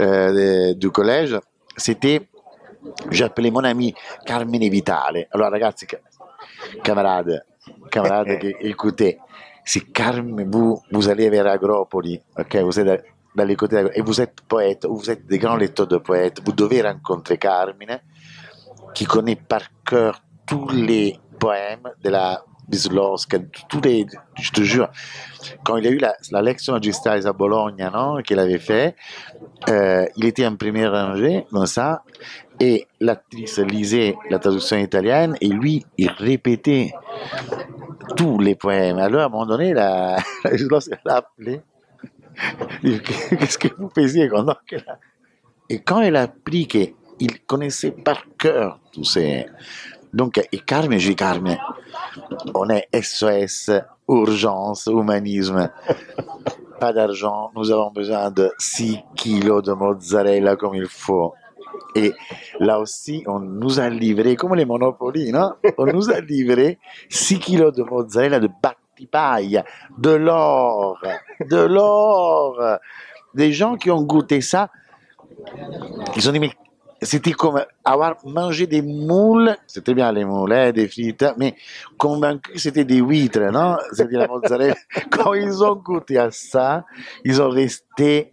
euh, 0.00 0.70
de- 0.70 0.72
du 0.74 0.90
collège, 0.90 1.38
c'était, 1.76 2.28
j'ai 3.10 3.24
appelé 3.24 3.50
mon 3.50 3.64
ami 3.64 3.94
Carmine 4.24 4.68
Vitale. 4.70 5.26
Alors 5.32 5.50
ragazzi, 5.50 5.86
ca- 5.90 5.98
camarades, 6.82 7.42
camarades 7.90 8.38
qui 8.40 8.54
écoutez, 8.60 9.18
si 9.66 9.84
Carmine, 9.84 10.48
vous, 10.48 10.80
vous 10.92 11.08
allez 11.08 11.28
vers 11.28 11.48
Agropoli, 11.48 12.20
ok, 12.38 12.56
vous 12.62 12.78
êtes 12.78 13.04
côtés 13.56 13.74
d'Agropoli, 13.74 13.98
et 13.98 14.02
vous 14.02 14.20
êtes 14.20 14.40
poète, 14.42 14.86
ou 14.88 14.96
vous 14.96 15.10
êtes 15.10 15.26
des 15.26 15.38
grands 15.38 15.56
lecteurs 15.56 15.88
de 15.88 15.98
poètes, 15.98 16.40
vous 16.44 16.52
devez 16.52 16.82
rencontrer 16.82 17.36
Carmine, 17.36 18.00
qui 18.94 19.04
connaît 19.04 19.36
par 19.36 19.62
cœur 19.84 20.22
tous 20.46 20.68
les 20.68 21.18
poèmes 21.40 21.90
de 22.02 22.10
la 22.10 22.44
Tous 23.68 23.80
les, 23.80 24.06
je 24.40 24.50
te 24.50 24.60
jure, 24.62 24.88
quand 25.64 25.76
il 25.76 25.86
a 25.86 25.90
eu 25.90 25.98
la, 25.98 26.14
la 26.32 26.42
lection 26.42 26.74
à 26.74 27.32
Bologna, 27.32 27.90
non, 27.90 28.22
qu'il 28.22 28.38
avait 28.38 28.58
fait, 28.58 28.96
euh, 29.68 30.06
il 30.16 30.24
était 30.24 30.46
en 30.46 30.56
première 30.56 30.92
rangée, 30.92 31.46
comme 31.50 31.66
ça, 31.66 32.02
et 32.58 32.86
l'actrice 33.00 33.58
lisait 33.58 34.16
la 34.30 34.38
traduction 34.38 34.78
italienne, 34.78 35.36
et 35.40 35.48
lui, 35.48 35.84
il 35.98 36.10
répétait 36.10 36.92
tous 38.16 38.38
les 38.38 38.54
poèmes. 38.54 38.98
Alors, 38.98 39.22
à 39.22 39.24
un 39.26 39.28
moment 39.28 39.46
donné, 39.46 39.74
la, 39.74 40.16
Bislowska 40.44 40.98
l'a 41.04 41.16
appelé. 41.16 41.60
Qu'est-ce 42.82 43.58
que 43.58 43.68
vous 43.78 43.90
faisiez 43.94 44.28
quand 44.28 44.46
Et 45.68 45.80
quand 45.80 46.00
elle 46.02 46.16
a 46.16 46.22
appris 46.22 46.66
qu'il 46.66 47.40
connaissait 47.46 47.92
par 47.92 48.24
cœur 48.38 48.78
tous 48.92 49.04
ces... 49.04 49.46
Donc, 50.12 50.40
et 50.52 50.58
Carmen, 50.58 50.98
je 50.98 51.10
dis 51.10 51.16
Carmen, 51.16 51.58
on 52.54 52.68
est 52.70 52.88
SOS, 53.00 53.70
urgence, 54.08 54.86
humanisme. 54.86 55.70
Pas 56.80 56.92
d'argent, 56.92 57.50
nous 57.54 57.70
avons 57.70 57.90
besoin 57.90 58.30
de 58.30 58.52
6 58.58 58.98
kilos 59.14 59.62
de 59.62 59.72
mozzarella 59.72 60.56
comme 60.56 60.74
il 60.74 60.86
faut. 60.86 61.34
Et 61.94 62.12
là 62.60 62.78
aussi, 62.78 63.24
on 63.26 63.40
nous 63.40 63.80
a 63.80 63.88
livré, 63.88 64.36
comme 64.36 64.54
les 64.54 64.64
Monopoly, 64.64 65.32
non 65.32 65.52
On 65.78 65.86
nous 65.86 66.10
a 66.10 66.20
livré 66.20 66.78
6 67.08 67.38
kilos 67.38 67.74
de 67.74 67.82
mozzarella 67.82 68.40
de 68.40 68.50
battipaille, 68.62 69.62
de 69.96 70.10
l'or, 70.10 70.98
de 71.40 71.60
l'or. 71.60 72.60
Des 73.34 73.52
gens 73.52 73.76
qui 73.76 73.90
ont 73.90 74.02
goûté 74.02 74.40
ça, 74.40 74.70
ils 76.16 76.28
ont 76.28 76.32
dit, 76.32 76.40
mais 76.40 76.52
c'était 77.06 77.32
comme 77.32 77.64
avoir 77.84 78.16
mangé 78.24 78.66
des 78.66 78.82
moules, 78.82 79.56
c'était 79.66 79.94
bien 79.94 80.12
les 80.12 80.24
moules, 80.24 80.52
hein, 80.52 80.72
des 80.72 80.88
frites, 80.88 81.24
mais 81.38 81.54
convaincu 81.96 82.52
que 82.52 82.58
c'était 82.58 82.84
des 82.84 82.98
huîtres, 82.98 83.40
non? 83.52 83.76
C'est-à-dire 83.92 84.18
la 84.20 84.28
mozzarella. 84.28 84.74
Quand 85.10 85.32
ils 85.34 85.62
ont 85.64 85.76
goûté 85.76 86.18
à 86.18 86.30
ça, 86.30 86.84
ils 87.24 87.40
ont 87.40 87.48
resté. 87.48 88.32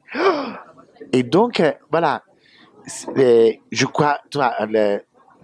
Et 1.12 1.24
donc, 1.24 1.60
euh, 1.60 1.72
voilà, 1.92 2.24
euh, 3.18 3.52
je 3.72 3.86
crois, 3.86 4.20
toi, 4.30 4.54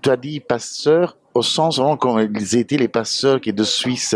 tu 0.01 0.09
as 0.09 0.17
dit 0.17 0.39
passeur 0.39 1.15
au 1.33 1.41
sens 1.43 1.77
vraiment 1.77 1.95
comme 1.97 2.19
ils 2.19 2.55
étaient 2.57 2.77
les 2.77 2.87
passeurs 2.87 3.39
qui 3.39 3.53
de 3.53 3.63
Suisse 3.63 4.15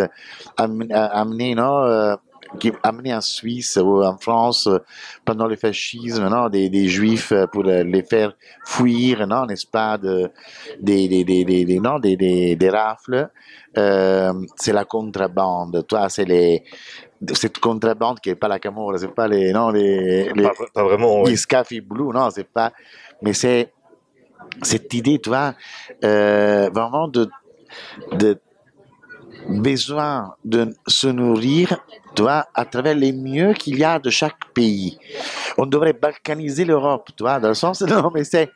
am- 0.58 0.88
amenés, 0.92 1.56
non 1.56 1.84
euh, 1.84 2.16
qui 2.60 2.72
amenés 2.84 3.14
en 3.14 3.22
Suisse 3.22 3.78
ou 3.82 4.04
en 4.04 4.18
France 4.18 4.68
euh, 4.68 4.80
pendant 5.26 5.48
le 5.48 5.56
fascisme, 5.56 6.28
non, 6.28 6.50
des, 6.50 6.70
des 6.70 6.88
juifs 6.88 7.32
euh, 7.32 7.48
pour 7.48 7.66
euh, 7.66 7.84
les 7.84 8.04
faire 8.04 8.34
fuir, 8.66 9.26
non, 9.28 9.46
n'est-ce 9.46 9.68
pas, 9.68 9.98
de, 9.98 10.30
des, 10.80 11.08
des, 11.08 11.24
des, 11.24 11.80
non, 11.80 12.00
des, 12.00 12.16
des, 12.16 12.56
des 12.56 12.70
rafles. 12.70 13.30
Euh, 13.78 14.34
c'est 14.56 14.74
la 14.74 14.86
contrebande, 14.86 15.86
toi, 15.88 16.08
c'est 16.10 16.26
les, 16.26 16.64
cette 17.34 17.58
contrebande 17.60 18.20
qui 18.20 18.30
est 18.30 18.36
pas 18.36 18.48
la 18.48 18.60
Camorra, 18.60 18.98
c'est 18.98 19.08
pas 19.08 19.28
les, 19.28 19.52
non, 19.52 19.70
les, 19.70 20.32
les, 20.34 20.44
Pas, 20.44 20.52
pas 20.74 20.84
vraiment. 20.84 21.24
oui. 21.24 21.36
non, 22.14 22.30
c'est 22.30 22.48
pas, 22.48 22.72
mais 23.22 23.34
c'est 23.34 23.74
cette 24.62 24.94
idée, 24.94 25.20
euh, 26.04 26.70
vraiment 26.72 27.08
de, 27.08 27.28
de 28.12 28.38
besoin 29.48 30.36
de 30.44 30.74
se 30.88 31.08
nourrir, 31.08 31.80
à 32.54 32.66
travers 32.66 32.96
les 32.96 33.12
mieux 33.12 33.54
qu'il 33.54 33.78
y 33.80 33.84
a 33.84 34.00
de 34.00 34.10
chaque 34.10 34.54
pays. 34.54 34.98
On 35.58 35.66
devrait 35.66 35.94
balkaniser 35.94 36.66
l'Europe, 36.66 37.10
tu 37.18 37.24
vois, 37.24 37.40
dans 37.40 37.50
le 37.50 37.54
sens, 37.54 37.82
non, 37.88 38.12
mais 38.14 38.24
c'est 38.24 38.50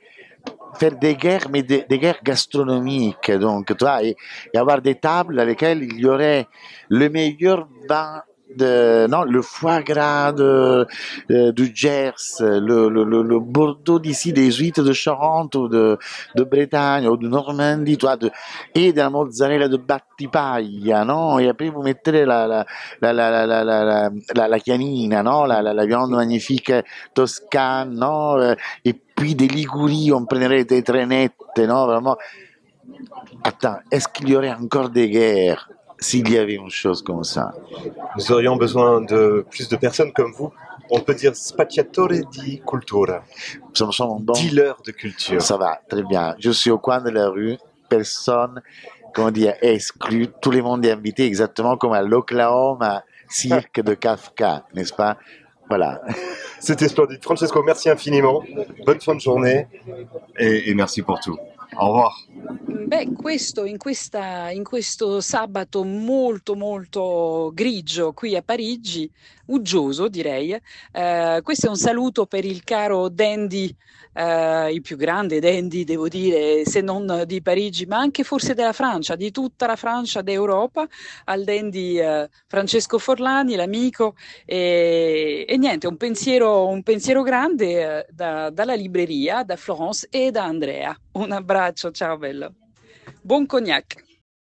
faire 0.79 0.95
des 0.95 1.15
guerres, 1.15 1.47
mais 1.51 1.63
des, 1.63 1.85
des 1.89 1.97
guerres 1.97 2.21
gastronomiques, 2.23 3.31
donc, 3.31 3.75
tu 3.75 3.83
vois, 3.83 4.03
et, 4.03 4.15
et 4.53 4.57
avoir 4.57 4.81
des 4.81 4.95
tables 4.95 5.39
à 5.39 5.45
lesquelles 5.45 5.83
il 5.83 5.99
y 5.99 6.05
aurait 6.05 6.47
le 6.89 7.09
meilleur 7.09 7.67
vin 7.89 8.21
non, 8.59 9.23
le 9.23 9.41
foie 9.41 9.81
gras 9.81 10.31
de, 10.31 10.87
euh, 11.31 11.51
du 11.51 11.71
Gers, 11.73 12.13
le, 12.39 12.89
le, 12.89 13.03
le, 13.03 13.39
Bordeaux 13.39 13.99
d'ici, 13.99 14.33
des 14.33 14.51
huîtres 14.51 14.83
de 14.83 14.93
Charente 14.93 15.55
ou 15.55 15.67
de, 15.67 15.97
de 16.35 16.43
Bretagne 16.43 17.07
ou 17.07 17.17
de 17.17 17.27
Normandie, 17.27 17.97
toi, 17.97 18.15
de, 18.15 18.31
et 18.73 18.93
de 18.93 18.97
la 18.97 19.09
mozzarella 19.09 19.67
de 19.67 19.77
Battipaglia, 19.77 21.05
non? 21.05 21.39
Et 21.39 21.49
après, 21.49 21.69
vous 21.69 21.83
mettrez 21.83 22.25
la, 22.25 22.47
la, 22.47 22.65
la, 23.01 23.13
la, 23.13 23.45
la, 23.45 23.63
la, 23.63 24.09
la, 24.35 24.47
la 24.47 24.59
chianina, 24.59 25.23
no? 25.23 25.45
La, 25.45 25.61
la, 25.61 25.73
la 25.73 25.85
viande 25.85 26.11
magnifique 26.11 26.71
toscane, 27.13 27.93
non? 27.93 28.37
Euh, 28.39 28.55
et 28.85 28.93
puis 28.93 29.35
des 29.35 29.47
Liguries, 29.47 30.11
on 30.13 30.25
prendrait 30.25 30.65
des 30.65 30.83
traînettes, 30.83 31.33
non? 31.57 32.15
Attends, 33.43 33.77
est-ce 33.91 34.07
qu'il 34.07 34.29
y 34.29 34.35
aurait 34.35 34.53
encore 34.53 34.89
des 34.89 35.09
guerres? 35.09 35.69
S'il 35.99 36.29
y 36.29 36.37
avait 36.37 36.55
une 36.55 36.69
chose 36.69 37.01
comme 37.03 37.23
ça? 37.23 37.53
Nous 38.17 38.31
aurions 38.31 38.55
besoin 38.55 39.01
de 39.01 39.45
plus 39.49 39.67
de 39.69 39.75
personnes 39.75 40.11
comme 40.13 40.31
vous. 40.33 40.51
On 40.89 40.99
peut 41.01 41.15
dire 41.15 41.35
spacciatore 41.35 42.23
di 42.31 42.61
cultura, 42.65 43.23
Nous 43.79 43.91
sommes 43.91 44.19
bons. 44.21 44.33
dealer 44.33 44.75
de 44.85 44.91
culture. 44.91 45.41
Ça 45.41 45.57
va, 45.57 45.81
très 45.89 46.03
bien. 46.03 46.35
Je 46.39 46.51
suis 46.51 46.71
au 46.71 46.77
coin 46.77 47.01
de 47.01 47.09
la 47.09 47.27
rue, 47.27 47.57
personne, 47.89 48.61
comment 49.13 49.31
dire, 49.31 49.55
exclu, 49.61 50.27
tout 50.41 50.51
le 50.51 50.61
monde 50.61 50.85
est 50.85 50.91
invité, 50.91 51.25
exactement 51.25 51.75
comme 51.75 51.93
à 51.93 52.01
l'Oklahoma 52.01 53.03
cirque 53.29 53.81
de 53.81 53.93
Kafka, 53.95 54.63
n'est-ce 54.73 54.93
pas? 54.93 55.17
Voilà. 55.67 56.01
C'était 56.61 56.87
splendide. 56.87 57.21
Francesco, 57.21 57.61
merci 57.63 57.89
infiniment. 57.89 58.41
Bonne 58.85 59.01
fin 59.01 59.15
de 59.15 59.19
journée. 59.19 59.67
Et, 60.39 60.69
et 60.69 60.73
merci 60.73 61.01
pour 61.01 61.19
tout. 61.19 61.37
Au 61.79 61.93
revoir. 61.93 62.13
Beh, 62.87 63.11
questo, 63.13 63.65
in, 63.65 63.77
questa, 63.77 64.49
in 64.49 64.63
questo 64.63 65.19
sabato 65.19 65.83
molto 65.83 66.55
molto 66.55 67.51
grigio 67.53 68.13
qui 68.13 68.35
a 68.35 68.41
Parigi, 68.41 69.11
uggioso 69.47 70.07
direi, 70.07 70.57
eh, 70.93 71.39
questo 71.43 71.67
è 71.67 71.69
un 71.69 71.75
saluto 71.75 72.25
per 72.25 72.45
il 72.45 72.63
caro 72.63 73.09
Dandy, 73.09 73.75
eh, 74.13 74.71
il 74.71 74.81
più 74.81 74.95
grande 74.95 75.39
Dandy 75.39 75.83
devo 75.83 76.07
dire, 76.07 76.65
se 76.65 76.79
non 76.79 77.23
di 77.25 77.41
Parigi, 77.41 77.85
ma 77.85 77.97
anche 77.97 78.23
forse 78.23 78.53
della 78.53 78.73
Francia, 78.73 79.15
di 79.15 79.31
tutta 79.31 79.67
la 79.67 79.75
Francia, 79.75 80.21
d'Europa, 80.21 80.87
al 81.25 81.43
Dandy 81.43 81.99
eh, 81.99 82.29
Francesco 82.47 82.97
Forlani, 82.97 83.55
l'amico, 83.55 84.15
e, 84.45 85.45
e 85.47 85.57
niente, 85.57 85.87
un 85.87 85.97
pensiero, 85.97 86.67
un 86.67 86.81
pensiero 86.83 87.21
grande 87.21 88.05
eh, 88.05 88.05
da- 88.09 88.49
dalla 88.49 88.75
libreria, 88.75 89.43
da 89.43 89.57
Florence 89.57 90.07
e 90.09 90.31
da 90.31 90.45
Andrea. 90.45 90.97
Un 91.17 91.31
abbraccio, 91.31 91.89
ciao 91.89 92.15
bello. 92.17 92.53
Buon 93.23 93.47
cognac. 93.47 94.06